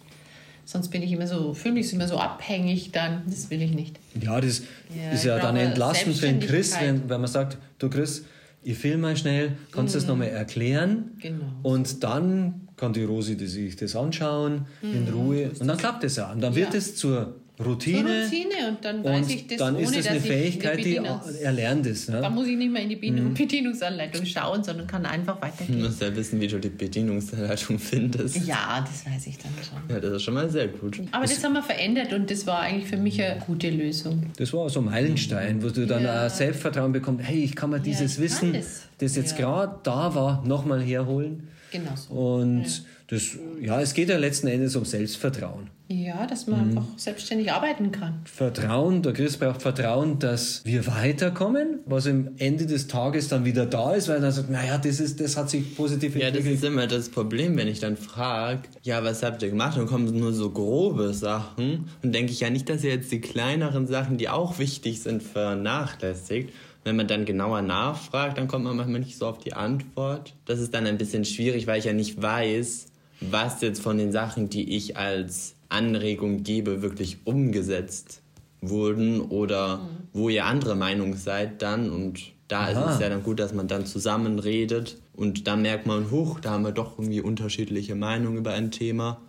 Sonst 0.65 0.89
bin 0.89 1.01
ich 1.01 1.12
immer 1.12 1.27
so, 1.27 1.53
fühle 1.53 1.75
mich 1.75 1.91
immer 1.93 2.08
so 2.08 2.17
abhängig 2.17 2.91
dann. 2.91 3.22
Das 3.27 3.50
will 3.50 3.62
ich 3.62 3.72
nicht. 3.74 4.00
ja, 4.22 4.39
das 4.39 4.62
Ja, 4.96 5.12
ist 5.12 5.25
ja 5.25 5.39
dann 5.39 5.58
entlastend 5.58 6.15
für 6.17 6.27
den 6.27 6.39
Chris, 6.39 6.75
wenn, 6.79 7.10
wenn 7.10 7.20
man 7.22 7.29
sagt, 7.29 7.58
du 7.79 7.89
Chris, 7.89 8.25
ich 8.63 8.77
film 8.77 9.01
mal 9.01 9.17
schnell, 9.17 9.51
kannst 9.72 9.93
du 9.93 10.00
das 10.00 10.08
nochmal 10.08 10.29
erklären 10.29 11.12
Genau. 11.20 11.46
und 11.63 12.01
dann 12.03 12.62
kann 12.77 12.93
die 12.93 13.03
Rosi 13.03 13.36
die 13.38 13.48
sich 13.48 13.75
das 13.75 13.96
anschauen 13.96 14.65
in 14.82 15.08
Ruhe 15.13 15.51
und 15.60 15.67
dann 15.67 15.77
klappt 15.77 16.03
es 16.05 16.15
ja. 16.15 16.32
Und 16.32 16.41
dann 16.41 16.55
wird 16.55 16.70
Mhm. 16.70 16.74
Ja. 16.74 16.77
es 16.79 16.96
zur 16.96 17.36
Routine. 17.60 18.24
Routine 18.24 18.69
und 18.69 18.83
dann 18.83 19.03
weiß 19.03 19.25
und 19.27 19.31
ich 19.31 19.45
das, 19.48 19.57
dann 19.60 19.75
ohne 19.75 19.86
ist 19.86 19.95
das 19.98 20.07
eine 20.07 20.19
Fähigkeit, 20.19 20.83
die 20.83 21.00
erlernt 21.41 21.86
ist. 21.86 22.10
Da 22.10 22.22
Ne? 22.22 22.29
muss 22.31 22.48
ich 22.48 22.57
nicht 22.57 22.72
mehr 22.72 22.81
in 22.81 22.89
die 22.89 22.95
Mhm. 23.12 23.33
Bedienungsanleitung 23.36 24.25
schauen, 24.25 24.63
sondern 24.63 24.88
kann 24.88 25.05
einfach 25.05 25.36
Du 25.36 25.41
weitergehen. 25.43 25.83
musst 25.83 26.01
ja 26.01 26.15
wissen, 26.15 26.41
wie 26.41 26.48
du 26.48 26.60
die 26.60 26.69
Bedienungsanleitung 26.69 27.77
findest. 27.77 28.38
Ja, 28.48 28.83
das 28.88 29.05
weiß 29.05 29.27
ich 29.27 29.38
dann 29.38 29.51
schon. 29.63 29.77
Ja, 29.95 30.00
das 30.01 30.13
ist 30.13 30.24
schon 30.24 30.33
mal 30.33 30.50
sehr 30.50 30.67
gut. 30.67 31.00
Aber 31.12 31.25
das 31.25 31.43
haben 31.43 31.53
wir 31.53 31.62
verändert 31.63 32.12
und 32.13 32.29
das 32.31 32.48
war 32.48 32.60
eigentlich 32.62 32.88
für 32.89 32.98
mich 32.98 33.22
eine 33.22 33.39
gute 33.45 33.69
Lösung. 33.69 34.24
Das 34.38 34.51
war 34.53 34.67
so 34.69 34.79
ein 34.79 34.86
Meilenstein, 34.86 35.62
wo 35.62 35.69
du 35.69 35.86
dann 35.86 36.03
Ja. 36.03 36.25
auch 36.25 36.29
Selbstvertrauen 36.31 36.91
bekommst. 36.91 37.24
Hey, 37.25 37.43
ich 37.43 37.55
kann 37.55 37.69
mir 37.69 37.79
dieses 37.79 38.19
Wissen, 38.19 38.51
kann 38.53 38.62
das. 38.62 38.81
das 38.98 39.15
jetzt 39.15 39.38
Ja. 39.38 39.45
gerade 39.45 39.75
da 39.83 40.15
war, 40.15 40.43
nochmal 40.45 40.81
herholen. 40.81 41.48
Genau 41.72 41.91
so. 41.95 42.13
Und 42.13 42.83
das, 43.07 43.38
ja, 43.62 43.79
es 43.81 43.93
geht 43.93 44.10
ja 44.10 44.17
letzten 44.17 44.48
Endes 44.48 44.75
um 44.75 44.86
Selbstvertrauen. 44.86 45.69
Ja, 45.89 46.25
dass 46.25 46.48
man 46.48 46.72
Mhm. 46.72 46.77
einfach 46.77 46.88
selbstständig 46.98 47.51
arbeiten 47.51 47.91
kann. 47.91 48.22
Vertrauen, 48.25 49.01
der 49.03 49.13
Chris 49.13 49.38
braucht 49.38 49.62
Vertrauen, 49.62 50.17
dass 50.17 50.62
wir 50.63 50.88
weiterkommen, 50.88 51.81
was 51.86 52.07
am 52.07 52.29
Ende 52.38 52.65
des 52.65 52.88
Tages 52.88 53.27
dann 53.27 53.45
wieder 53.45 53.65
da 53.65 53.93
ist, 53.93 54.07
weil 54.07 54.24
er 54.24 54.31
sagt, 54.31 54.50
naja, 54.50 54.77
das, 54.77 55.00
ist, 55.00 55.19
das 55.19 55.36
hat 55.38 55.50
sich 55.50 55.75
positiv 55.75 56.15
Ja, 56.15 56.22
das 56.29 56.38
entwickelt. 56.38 56.55
ist 56.55 56.63
immer 56.63 56.88
das 56.88 57.10
Problem, 57.10 57.57
wenn 57.57 57.67
ich 57.67 57.79
dann 57.81 57.98
frage, 57.98 58.62
ja, 58.81 59.03
was 59.03 59.22
habt 59.22 59.43
ihr 59.43 59.50
gemacht? 59.50 59.77
Dann 59.77 59.86
kommen 59.86 60.05
nur 60.17 60.33
so 60.33 60.50
grobe 60.50 61.13
Sachen. 61.13 61.89
Und 62.01 62.15
denke 62.15 62.31
ich 62.31 62.39
ja 62.39 62.50
nicht, 62.50 62.69
dass 62.69 62.83
ihr 62.83 62.91
jetzt 62.91 63.12
die 63.12 63.22
kleineren 63.22 63.86
Sachen, 63.86 64.17
die 64.17 64.29
auch 64.29 64.57
wichtig 64.60 65.01
sind, 65.01 65.22
vernachlässigt. 65.67 66.51
Wenn 66.86 66.95
man 66.98 67.07
dann 67.07 67.24
genauer 67.25 67.62
nachfragt, 67.62 68.38
dann 68.38 68.48
kommt 68.50 68.65
man 68.65 68.75
manchmal 68.75 69.00
nicht 69.00 69.17
so 69.17 69.27
auf 69.27 69.38
die 69.38 69.53
Antwort. 69.53 70.33
Das 70.45 70.60
ist 70.60 70.74
dann 70.74 70.86
ein 70.86 70.98
bisschen 70.98 71.24
schwierig, 71.24 71.65
weil 71.65 71.79
ich 71.79 71.86
ja 71.86 71.93
nicht 71.93 72.22
weiß, 72.22 72.88
was 73.32 73.62
jetzt 73.62 73.82
von 73.82 73.98
den 73.98 74.12
Sachen, 74.12 74.50
die 74.50 74.75
ich 74.75 74.98
als 74.98 75.56
Anregung 75.70 76.44
gebe, 76.44 76.82
wirklich 76.82 77.18
umgesetzt 77.25 78.22
wurden 78.62 79.22
oder 79.22 79.82
wo 80.13 80.30
ihr 80.30 80.46
andere 80.46 80.75
Meinung 80.75 81.15
seid 81.15 81.62
dann. 81.62 81.89
Und 81.89 82.22
da 82.48 82.68
ist 82.70 82.77
Aha. 82.77 82.94
es 82.94 83.00
ja 83.00 83.10
dann 83.10 83.24
gut, 83.24 83.39
dass 83.39 83.53
man 83.53 83.68
dann 83.68 83.86
zusammen 83.86 84.39
redet 84.39 84.98
und 85.15 85.48
dann 85.48 85.62
merkt 85.62 85.86
man, 85.86 86.12
huch, 86.12 86.39
da 86.39 86.51
haben 86.51 86.63
wir 86.63 86.72
doch 86.72 86.98
irgendwie 86.98 87.22
unterschiedliche 87.22 87.96
Meinungen 87.96 88.38
über 88.38 88.53
ein 88.53 88.72
Thema. 88.72 89.22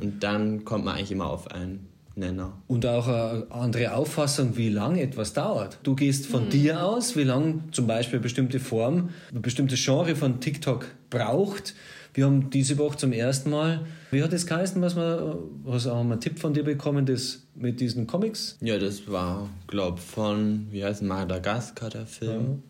Und 0.00 0.22
dann 0.22 0.64
kommt 0.64 0.84
man 0.84 0.96
eigentlich 0.96 1.12
immer 1.12 1.30
auf 1.30 1.50
einen 1.50 1.88
Nenner. 2.14 2.52
Und 2.66 2.86
auch 2.86 3.08
eine 3.08 3.46
andere 3.50 3.94
Auffassung, 3.94 4.56
wie 4.56 4.68
lange 4.68 5.00
etwas 5.00 5.32
dauert. 5.32 5.78
Du 5.82 5.94
gehst 5.94 6.26
von 6.26 6.48
dir 6.50 6.84
aus, 6.84 7.16
wie 7.16 7.22
lange 7.22 7.60
zum 7.72 7.86
Beispiel 7.86 8.16
eine 8.16 8.22
bestimmte 8.22 8.60
Form, 8.60 9.10
ein 9.32 9.42
bestimmtes 9.42 9.82
Genre 9.82 10.14
von 10.14 10.40
TikTok 10.40 10.86
braucht. 11.10 11.74
Wir 12.14 12.26
haben 12.26 12.50
diese 12.50 12.76
Woche 12.76 12.98
zum 12.98 13.12
ersten 13.12 13.50
Mal, 13.50 13.86
wie 14.10 14.22
hat 14.22 14.32
es 14.32 14.46
geheißen, 14.46 14.80
was 14.82 14.96
wir, 14.96 15.38
was 15.64 15.86
haben 15.86 16.08
wir 16.08 16.12
einen 16.12 16.20
Tipp 16.20 16.38
von 16.38 16.52
dir 16.52 16.62
bekommen, 16.62 17.06
das 17.06 17.42
mit 17.54 17.80
diesen 17.80 18.06
Comics? 18.06 18.58
Ja, 18.60 18.78
das 18.78 19.10
war, 19.10 19.48
glaub 19.66 19.98
von, 19.98 20.66
wie 20.70 20.84
heißt 20.84 21.02
Madagaskar, 21.02 21.88
der 21.88 22.06
Film. 22.06 22.62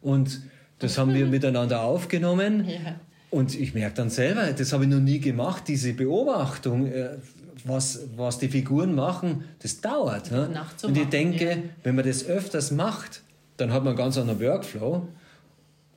Und 0.00 0.40
das 0.80 0.98
haben 0.98 1.14
wir 1.14 1.26
miteinander 1.26 1.82
aufgenommen. 1.82 2.68
Ja. 2.72 2.96
Und 3.30 3.58
ich 3.58 3.72
merke 3.72 3.94
dann 3.96 4.10
selber, 4.10 4.52
das 4.52 4.74
habe 4.74 4.84
ich 4.84 4.90
noch 4.90 5.00
nie 5.00 5.18
gemacht, 5.18 5.64
diese 5.66 5.94
Beobachtung, 5.94 6.86
äh, 6.86 7.16
was, 7.64 8.00
was 8.14 8.38
die 8.38 8.48
Figuren 8.48 8.94
machen, 8.94 9.44
das 9.60 9.80
dauert. 9.80 10.30
Ne? 10.30 10.50
Und 10.82 10.98
ich 10.98 11.08
denke, 11.08 11.50
ja. 11.50 11.56
wenn 11.82 11.94
man 11.94 12.06
das 12.06 12.26
öfters 12.26 12.72
macht, 12.72 13.22
dann 13.56 13.72
hat 13.72 13.84
man 13.84 13.92
einen 13.92 13.96
ganz 13.96 14.18
anderen 14.18 14.38
Workflow. 14.38 15.08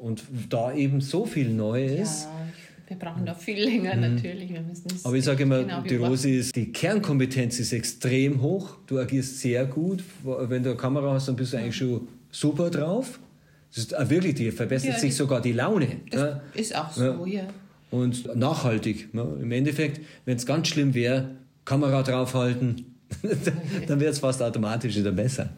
Und 0.05 0.23
da 0.51 0.71
eben 0.71 1.01
so 1.01 1.25
viel 1.25 1.49
neu 1.49 1.83
ist. 1.83 2.25
Ja, 2.25 2.29
wir 2.89 2.97
brauchen 2.97 3.25
da 3.25 3.33
viel 3.33 3.63
länger 3.63 3.95
natürlich. 3.95 4.53
Wir 4.53 4.61
müssen 4.61 4.83
Mhm. 4.91 4.99
Aber 5.03 5.15
ich 5.15 5.25
sage 5.25 5.41
immer, 5.41 5.63
genau 5.63 5.81
die. 5.81 5.95
Rosi 5.95 6.35
ist, 6.37 6.55
die 6.55 6.71
Kernkompetenz 6.71 7.59
ist 7.59 7.73
extrem 7.73 8.39
hoch. 8.39 8.77
Du 8.85 8.99
agierst 8.99 9.39
sehr 9.39 9.65
gut. 9.65 10.03
Wenn 10.23 10.61
du 10.61 10.69
eine 10.69 10.77
Kamera 10.77 11.13
hast, 11.13 11.27
dann 11.27 11.35
bist 11.35 11.53
du 11.53 11.57
eigentlich 11.57 11.75
schon 11.75 12.07
super 12.29 12.69
drauf. 12.69 13.19
Das 13.73 13.79
ist 13.85 13.97
auch 13.97 14.07
wirklich, 14.07 14.35
die 14.35 14.51
verbessert 14.51 14.93
Ja, 14.93 14.99
sich 14.99 15.15
sogar 15.15 15.41
die 15.41 15.53
Laune. 15.53 15.87
ne? 16.13 16.41
Ist 16.53 16.75
auch 16.75 16.91
so, 16.91 17.25
ja. 17.25 17.47
Und 17.89 18.35
nachhaltig. 18.35 19.11
Ne? 19.11 19.25
Im 19.41 19.51
Endeffekt, 19.51 20.01
wenn 20.25 20.37
es 20.37 20.45
ganz 20.45 20.67
schlimm 20.67 20.93
wäre, 20.93 21.31
Kamera 21.65 22.03
draufhalten, 22.03 22.85
dann 23.87 23.99
wäre 23.99 24.11
es 24.11 24.19
fast 24.19 24.39
automatisch 24.43 24.95
wieder 24.95 25.11
besser. 25.11 25.49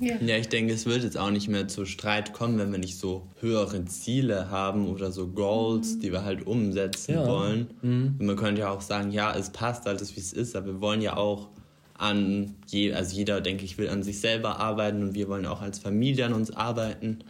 Ja. 0.00 0.16
Ja, 0.20 0.36
ich 0.36 0.48
denke, 0.48 0.72
es 0.72 0.86
wird 0.86 1.02
jetzt 1.04 1.16
auch 1.18 1.30
nicht 1.30 1.48
mehr 1.48 1.68
zu 1.68 1.86
Streit 1.86 2.32
kommen, 2.32 2.58
wenn 2.58 2.72
wir 2.72 2.78
nicht 2.78 2.98
so 2.98 3.28
höhere 3.40 3.84
Ziele 3.84 4.50
haben 4.50 4.88
oder 4.88 5.12
so 5.12 5.28
Goals, 5.28 5.98
die 5.98 6.12
wir 6.12 6.24
halt 6.24 6.46
umsetzen 6.46 7.14
Ja. 7.14 7.26
wollen. 7.26 7.68
Und 7.82 8.20
man 8.26 8.36
könnte 8.36 8.62
ja 8.62 8.70
auch 8.70 8.80
sagen, 8.82 9.10
ja, 9.10 9.34
es 9.36 9.50
passt 9.50 9.86
alles, 9.86 10.14
wie 10.16 10.20
es 10.20 10.32
ist, 10.32 10.56
aber 10.56 10.66
wir 10.66 10.80
wollen 10.80 11.00
ja 11.00 11.16
auch 11.16 11.48
an, 11.94 12.56
je, 12.66 12.92
also 12.94 13.14
jeder, 13.16 13.40
denke 13.40 13.64
ich, 13.64 13.78
will 13.78 13.88
an 13.88 14.02
sich 14.02 14.20
selber 14.20 14.58
arbeiten 14.58 15.02
und 15.02 15.14
wir 15.14 15.28
wollen 15.28 15.46
auch 15.46 15.62
als 15.62 15.78
Familie 15.78 16.26
an 16.26 16.32
uns 16.32 16.50
arbeiten, 16.50 17.20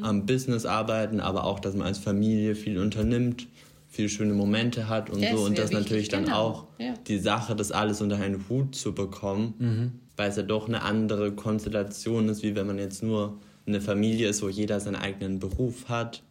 am 0.00 0.24
Business 0.24 0.64
arbeiten, 0.64 1.20
aber 1.20 1.44
auch, 1.44 1.60
dass 1.60 1.74
man 1.74 1.86
als 1.86 1.98
Familie 1.98 2.54
viel 2.54 2.78
unternimmt, 2.78 3.46
viele 3.88 4.08
schöne 4.08 4.32
Momente 4.32 4.88
hat 4.88 5.10
und 5.10 5.22
Das 5.22 5.32
so 5.32 5.44
und 5.44 5.58
das 5.58 5.70
wichtig, 5.70 5.84
natürlich 5.84 6.08
dann 6.08 6.24
genau. 6.24 6.36
auch 6.38 6.66
Ja. 6.78 6.94
die 7.06 7.18
Sache, 7.18 7.54
das 7.54 7.72
alles 7.72 8.00
unter 8.00 8.16
einen 8.16 8.48
Hut 8.48 8.74
zu 8.74 8.94
bekommen, 8.94 10.00
weil 10.16 10.30
es 10.30 10.36
ja 10.36 10.42
doch 10.42 10.68
eine 10.68 10.82
andere 10.82 11.32
Konstellation 11.32 12.28
ist, 12.28 12.42
wie 12.42 12.54
wenn 12.56 12.66
man 12.66 12.78
jetzt 12.78 13.02
nur 13.02 13.38
eine 13.66 13.80
Familie 13.80 14.28
ist, 14.28 14.42
wo 14.42 14.48
jeder 14.48 14.80
seinen 14.80 14.96
eigenen 14.96 15.38
Beruf 15.38 15.88
hat. 15.88 16.22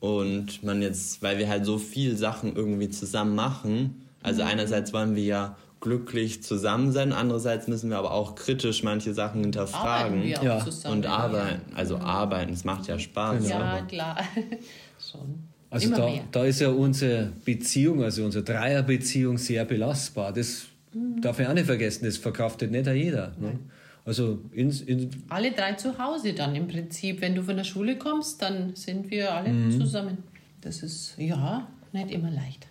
Und 0.00 0.62
man 0.62 0.82
jetzt, 0.82 1.22
weil 1.22 1.38
wir 1.38 1.48
halt 1.48 1.64
so 1.64 1.78
viel 1.78 2.16
Sachen 2.16 2.54
irgendwie 2.54 2.88
zusammen 2.90 3.34
machen, 3.34 4.02
also 4.22 4.42
einerseits 4.42 4.92
wollen 4.92 5.16
wir 5.16 5.24
ja 5.24 5.56
glücklich 5.80 6.42
zusammen 6.42 6.92
sein, 6.92 7.12
andererseits 7.12 7.68
müssen 7.68 7.90
wir 7.90 7.98
aber 7.98 8.12
auch 8.12 8.34
kritisch 8.34 8.82
manche 8.82 9.14
Sachen 9.14 9.42
hinterfragen. 9.42 10.18
Arbeiten 10.18 10.22
wir 10.22 10.40
auch 10.40 10.44
Ja. 10.44 10.64
zusammen. 10.64 10.96
Und 10.96 11.06
arbeiten, 11.06 11.60
also 11.74 11.98
arbeiten, 11.98 12.52
es 12.52 12.64
macht 12.64 12.86
ja 12.88 12.98
Spaß. 12.98 13.48
Ja, 13.48 13.58
aber- 13.60 13.86
klar. 13.86 14.18
Schon. 15.10 15.46
Also 15.70 15.88
Immer 15.88 15.96
da, 15.96 16.06
mehr. 16.10 16.22
da 16.32 16.44
ist 16.44 16.60
ja 16.60 16.68
unsere 16.70 17.32
Beziehung, 17.44 18.02
also 18.02 18.24
unsere 18.24 18.44
Dreierbeziehung 18.44 19.36
sehr 19.36 19.64
belastbar. 19.64 20.32
Das 20.32 20.62
darf 21.20 21.40
ich 21.40 21.46
auch 21.46 21.54
nicht 21.54 21.66
vergessen, 21.66 22.04
das 22.04 22.16
verkraftet 22.16 22.70
nicht 22.70 22.86
jeder. 22.86 23.32
Ne? 23.40 23.58
Also 24.04 24.38
in, 24.52 24.70
in, 24.86 25.10
Alle 25.28 25.50
drei 25.52 25.72
zu 25.72 25.98
Hause 25.98 26.32
dann 26.32 26.54
im 26.54 26.68
Prinzip. 26.68 27.20
Wenn 27.20 27.34
du 27.34 27.42
von 27.42 27.56
der 27.56 27.64
Schule 27.64 27.96
kommst, 27.96 28.40
dann 28.42 28.74
sind 28.76 29.10
wir 29.10 29.34
alle 29.34 29.48
Mhm. 29.50 29.80
zusammen. 29.80 30.18
Das 30.60 30.82
ist, 30.82 31.14
ja, 31.18 31.66
nicht 31.92 32.10
immer 32.10 32.30
leicht. 32.30 32.66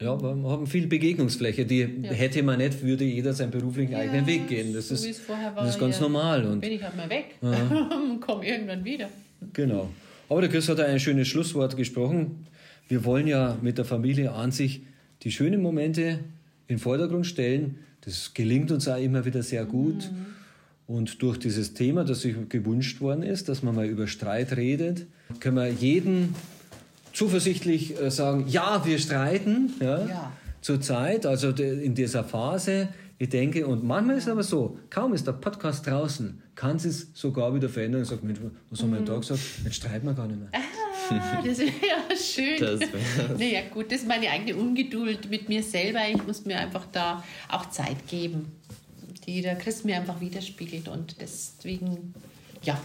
ja, 0.00 0.20
wir 0.20 0.50
haben 0.50 0.66
viel 0.66 0.86
Begegnungsfläche, 0.88 1.64
die 1.64 1.86
hätte 2.02 2.42
man 2.42 2.58
nicht, 2.58 2.82
würde 2.82 3.04
jeder 3.04 3.32
seinen 3.32 3.52
beruflichen 3.52 3.94
eigenen 3.94 4.26
Weg 4.26 4.48
gehen. 4.48 4.72
Das, 4.74 4.88
so 4.88 4.94
ist, 4.94 5.28
war, 5.28 5.52
das 5.56 5.70
ist 5.70 5.78
ganz 5.80 5.96
ja. 5.96 6.02
normal. 6.02 6.44
Und 6.44 6.60
Bin 6.60 6.72
ich 6.72 6.82
halt 6.82 6.96
mal 6.96 7.08
weg 7.08 7.36
und 7.40 8.20
komme 8.20 8.44
irgendwann 8.46 8.84
wieder. 8.84 9.08
Genau. 9.52 9.88
Aber 10.28 10.40
der 10.40 10.50
Chris 10.50 10.68
hat 10.68 10.80
ein 10.80 10.98
schönes 10.98 11.28
Schlusswort 11.28 11.76
gesprochen. 11.76 12.46
Wir 12.88 13.04
wollen 13.04 13.26
ja 13.28 13.56
mit 13.62 13.78
der 13.78 13.84
Familie 13.84 14.32
an 14.32 14.50
sich 14.50 14.82
die 15.22 15.30
schönen 15.30 15.62
Momente 15.62 16.20
in 16.72 16.78
den 16.78 16.82
Vordergrund 16.82 17.26
stellen. 17.26 17.78
Das 18.00 18.32
gelingt 18.34 18.70
uns 18.72 18.88
auch 18.88 18.96
immer 18.98 19.24
wieder 19.24 19.42
sehr 19.42 19.64
gut. 19.64 20.10
Und 20.86 21.22
durch 21.22 21.38
dieses 21.38 21.74
Thema, 21.74 22.04
das 22.04 22.22
sich 22.22 22.34
gewünscht 22.48 23.00
worden 23.00 23.22
ist, 23.22 23.48
dass 23.48 23.62
man 23.62 23.74
mal 23.74 23.86
über 23.86 24.06
Streit 24.06 24.56
redet, 24.56 25.06
können 25.38 25.56
wir 25.56 25.68
jeden 25.68 26.34
zuversichtlich 27.12 28.00
äh, 28.00 28.10
sagen, 28.10 28.46
ja, 28.48 28.82
wir 28.84 28.98
streiten 28.98 29.72
ja, 29.80 30.06
Ja. 30.06 30.32
zurzeit, 30.60 31.26
also 31.26 31.50
in 31.50 31.94
dieser 31.94 32.24
Phase. 32.24 32.88
Ich 33.18 33.28
denke, 33.28 33.66
und 33.66 33.84
manchmal 33.84 34.16
ist 34.16 34.24
es 34.24 34.30
aber 34.30 34.42
so, 34.42 34.78
kaum 34.90 35.12
ist 35.14 35.26
der 35.26 35.32
Podcast 35.32 35.86
draußen, 35.86 36.42
kann 36.56 36.76
es 36.76 37.08
sogar 37.14 37.54
wieder 37.54 37.68
verändern 37.68 38.04
sagt, 38.04 38.24
Mensch, 38.24 38.40
was 38.70 38.82
haben 38.82 38.90
wir 38.90 38.96
denn 38.96 39.06
da 39.06 39.16
gesagt? 39.18 39.40
Jetzt 39.64 39.76
streiten 39.76 40.06
wir 40.06 40.14
gar 40.14 40.26
nicht 40.26 40.40
mehr. 40.40 40.48
Das 41.44 41.58
wäre 41.58 41.70
ja 41.70 42.16
schön. 42.16 42.60
Das 42.60 42.80
wär's. 42.80 43.38
naja, 43.38 43.60
gut, 43.72 43.90
das 43.90 44.00
ist 44.00 44.08
meine 44.08 44.30
eigene 44.30 44.56
Ungeduld 44.56 45.28
mit 45.30 45.48
mir 45.48 45.62
selber. 45.62 46.00
Ich 46.08 46.24
muss 46.26 46.44
mir 46.44 46.58
einfach 46.58 46.86
da 46.92 47.22
auch 47.48 47.70
Zeit 47.70 48.06
geben. 48.08 48.52
die 49.26 49.42
der 49.42 49.56
Christ 49.56 49.84
mir 49.84 49.96
einfach 49.96 50.20
widerspiegelt. 50.20 50.88
Und 50.88 51.16
deswegen, 51.20 52.14
ja, 52.62 52.80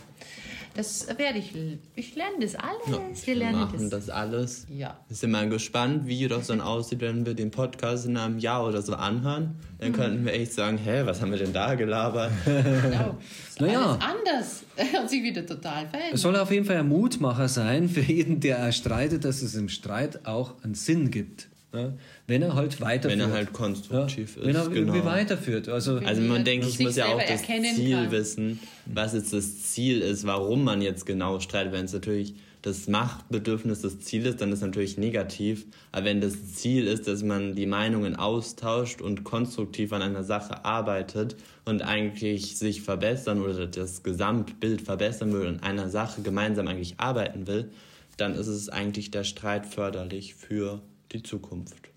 das 0.78 1.08
werde 1.18 1.40
ich. 1.40 1.54
Ich 1.96 2.16
lerne 2.16 2.38
das 2.40 2.56
alles. 2.56 2.88
Ja, 2.88 2.94
wir 2.94 3.26
wir 3.26 3.36
lernen 3.36 3.60
machen 3.60 3.90
das. 3.90 4.06
das 4.06 4.10
alles. 4.10 4.66
Ja. 4.70 4.98
Ich 5.10 5.20
bin 5.20 5.32
mal 5.32 5.50
gespannt, 5.50 6.08
wie 6.08 6.28
das 6.28 6.48
dann 6.48 6.62
aussieht, 6.62 7.02
wenn 7.02 7.26
wir 7.26 7.34
den 7.34 7.52
Podcast 7.52 8.06
in 8.06 8.16
einem 8.16 8.40
Jahr 8.40 8.66
oder 8.66 8.82
so 8.82 8.94
anhören. 8.94 9.56
Dann 9.80 9.92
könnten 9.92 10.24
wir 10.26 10.34
echt 10.34 10.54
sagen, 10.54 10.78
hä, 10.78 11.02
was 11.06 11.22
haben 11.22 11.32
wir 11.32 11.38
denn 11.40 11.54
da 11.54 11.76
gelabert? 11.76 12.32
Genau. 12.46 13.18
Ist 13.48 13.60
Naja. 13.60 13.82
Alles 13.82 14.04
anders. 14.04 14.64
Und 15.02 15.10
sich 15.10 15.24
wieder 15.24 15.46
total 15.46 15.86
Es 15.86 15.90
verändert. 15.92 16.20
soll 16.20 16.36
auf 16.38 16.52
jeden 16.52 16.66
Fall 16.66 16.78
ein 16.78 16.88
Mutmacher 16.88 17.48
sein 17.50 17.90
für 17.90 18.02
jeden, 18.02 18.40
der 18.40 18.58
erstreitet, 18.58 19.26
dass 19.26 19.42
es 19.42 19.56
im 19.56 19.70
Streit 19.70 20.26
auch 20.26 20.54
einen 20.64 20.76
Sinn 20.76 21.12
gibt. 21.12 21.48
Ja? 21.74 21.94
Wenn 22.28 22.42
er 22.42 22.56
halt 22.56 22.80
weiterführt. 22.82 23.20
Wenn 23.20 23.30
er 23.30 23.36
halt 23.36 23.54
konstruktiv 23.54 24.36
ja? 24.36 24.42
ist. 24.42 24.48
Wenn 24.48 24.56
er 24.56 24.70
genau. 24.70 24.94
irgendwie 24.94 25.06
weiterführt. 25.06 25.70
Also, 25.70 25.98
Also 25.98 26.22
man 26.22 26.44
denkt, 26.44 26.66
ich 26.66 26.80
muss 26.80 26.96
ja 26.96 27.08
auch 27.08 27.22
das 27.22 27.44
Ziel 27.44 27.96
kann. 27.96 28.12
wissen, 28.12 28.60
was 28.86 29.14
jetzt 29.14 29.34
das 29.34 29.64
Ziel 29.64 30.02
ist, 30.02 30.26
warum 30.26 30.64
man 30.64 30.82
jetzt 30.82 31.06
genau 31.06 31.40
streitet. 31.40 31.74
Wenn 31.74 31.86
es 31.86 31.94
natürlich 31.94 32.36
das 32.62 32.88
Machtbedürfnis 32.88 33.82
das 33.82 34.00
Ziel 34.00 34.26
ist, 34.26 34.42
dann 34.42 34.50
ist 34.50 34.60
es 34.60 34.66
natürlich 34.66 34.98
negativ. 34.98 35.66
Aber 35.92 36.06
wenn 36.06 36.22
das 36.22 36.56
Ziel 36.56 36.88
ist, 36.88 37.08
dass 37.08 37.24
man 37.24 37.56
die 37.56 37.66
Meinungen 37.66 38.16
austauscht 38.16 39.02
und 39.02 39.24
konstruktiv 39.24 39.94
an 39.94 40.02
einer 40.02 40.24
Sache 40.24 40.66
arbeitet 40.66 41.36
und 41.66 41.82
eigentlich 41.82 42.58
sich 42.58 42.82
verbessern 42.82 43.42
oder 43.42 43.68
das 43.68 44.04
Gesamtbild 44.04 44.82
verbessern 44.82 45.34
will 45.34 45.48
und 45.48 45.64
an 45.64 45.64
einer 45.64 45.90
Sache 45.90 46.22
gemeinsam 46.22 46.68
eigentlich 46.68 46.96
arbeiten 46.98 47.48
will, 47.48 47.70
dann 48.18 48.34
ist 48.34 48.48
es 48.48 48.70
eigentlich 48.70 49.12
der 49.12 49.24
Streit 49.24 49.66
förderlich 49.66 50.34
für 50.34 50.82
die 51.12 51.24
Zukunft. 51.24 51.90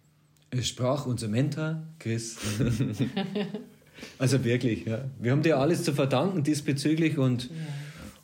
es 0.50 0.68
sprach 0.68 1.06
unser 1.06 1.28
Mentor, 1.28 1.82
Chris. 1.98 2.36
also 4.18 4.44
wirklich, 4.44 4.84
ja. 4.86 5.04
Wir 5.20 5.32
haben 5.32 5.42
dir 5.42 5.58
alles 5.58 5.84
zu 5.84 5.92
verdanken 5.92 6.42
diesbezüglich 6.42 7.18
und, 7.18 7.50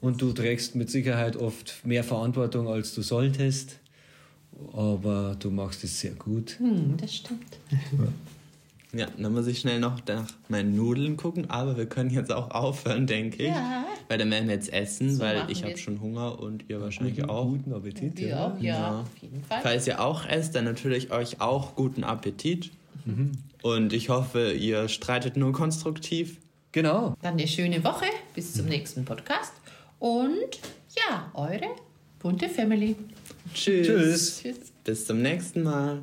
und 0.00 0.20
du 0.22 0.32
trägst 0.32 0.74
mit 0.74 0.90
Sicherheit 0.90 1.36
oft 1.36 1.84
mehr 1.84 2.04
Verantwortung, 2.04 2.68
als 2.68 2.94
du 2.94 3.02
solltest. 3.02 3.78
Aber 4.72 5.36
du 5.38 5.50
machst 5.50 5.84
es 5.84 6.00
sehr 6.00 6.12
gut. 6.12 6.58
Hm, 6.58 6.96
das 6.96 7.16
stimmt. 7.16 7.58
Ja, 7.70 8.08
dann 8.96 9.32
muss 9.32 9.46
ich 9.46 9.58
schnell 9.60 9.78
noch 9.80 10.00
nach 10.06 10.26
meinen 10.48 10.74
Nudeln 10.76 11.16
gucken, 11.16 11.50
aber 11.50 11.76
wir 11.76 11.86
können 11.86 12.10
jetzt 12.10 12.32
auch 12.32 12.50
aufhören, 12.50 13.06
denke 13.06 13.42
ich. 13.42 13.48
Ja. 13.48 13.84
Weil 14.08 14.18
dann 14.18 14.30
werden 14.30 14.48
wir 14.48 14.54
jetzt 14.54 14.72
essen, 14.72 15.16
So 15.16 15.22
weil 15.22 15.44
ich 15.50 15.62
habe 15.64 15.76
schon 15.76 16.00
Hunger 16.00 16.38
und 16.38 16.64
ihr 16.68 16.80
wahrscheinlich 16.80 17.28
auch. 17.28 17.46
Guten 17.46 17.72
Appetit. 17.72 18.18
Wir 18.18 18.28
Ja. 18.28 18.46
auch, 18.46 18.60
ja, 18.60 19.00
auf 19.00 19.22
jeden 19.22 19.42
Fall. 19.44 19.60
Falls 19.62 19.86
ihr 19.86 20.00
auch 20.00 20.24
esst, 20.26 20.54
dann 20.54 20.64
natürlich 20.64 21.10
euch 21.10 21.40
auch 21.40 21.74
guten 21.74 22.04
Appetit. 22.04 22.70
Mhm. 23.04 23.32
Und 23.62 23.92
ich 23.92 24.08
hoffe, 24.08 24.52
ihr 24.52 24.88
streitet 24.88 25.36
nur 25.36 25.52
konstruktiv. 25.52 26.38
Genau. 26.72 27.14
Dann 27.22 27.34
eine 27.34 27.48
schöne 27.48 27.82
Woche. 27.84 28.06
Bis 28.34 28.52
zum 28.54 28.66
nächsten 28.66 29.04
Podcast. 29.04 29.52
Und 29.98 30.60
ja, 30.96 31.30
eure 31.34 31.66
bunte 32.20 32.48
Family. 32.48 32.96
Tschüss. 33.54 33.86
Tschüss. 33.86 34.42
Tschüss. 34.42 34.56
Bis 34.84 35.06
zum 35.06 35.22
nächsten 35.22 35.62
Mal. 35.62 35.98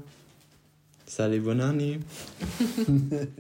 Sali 1.14 1.40
Bonani. 1.40 2.02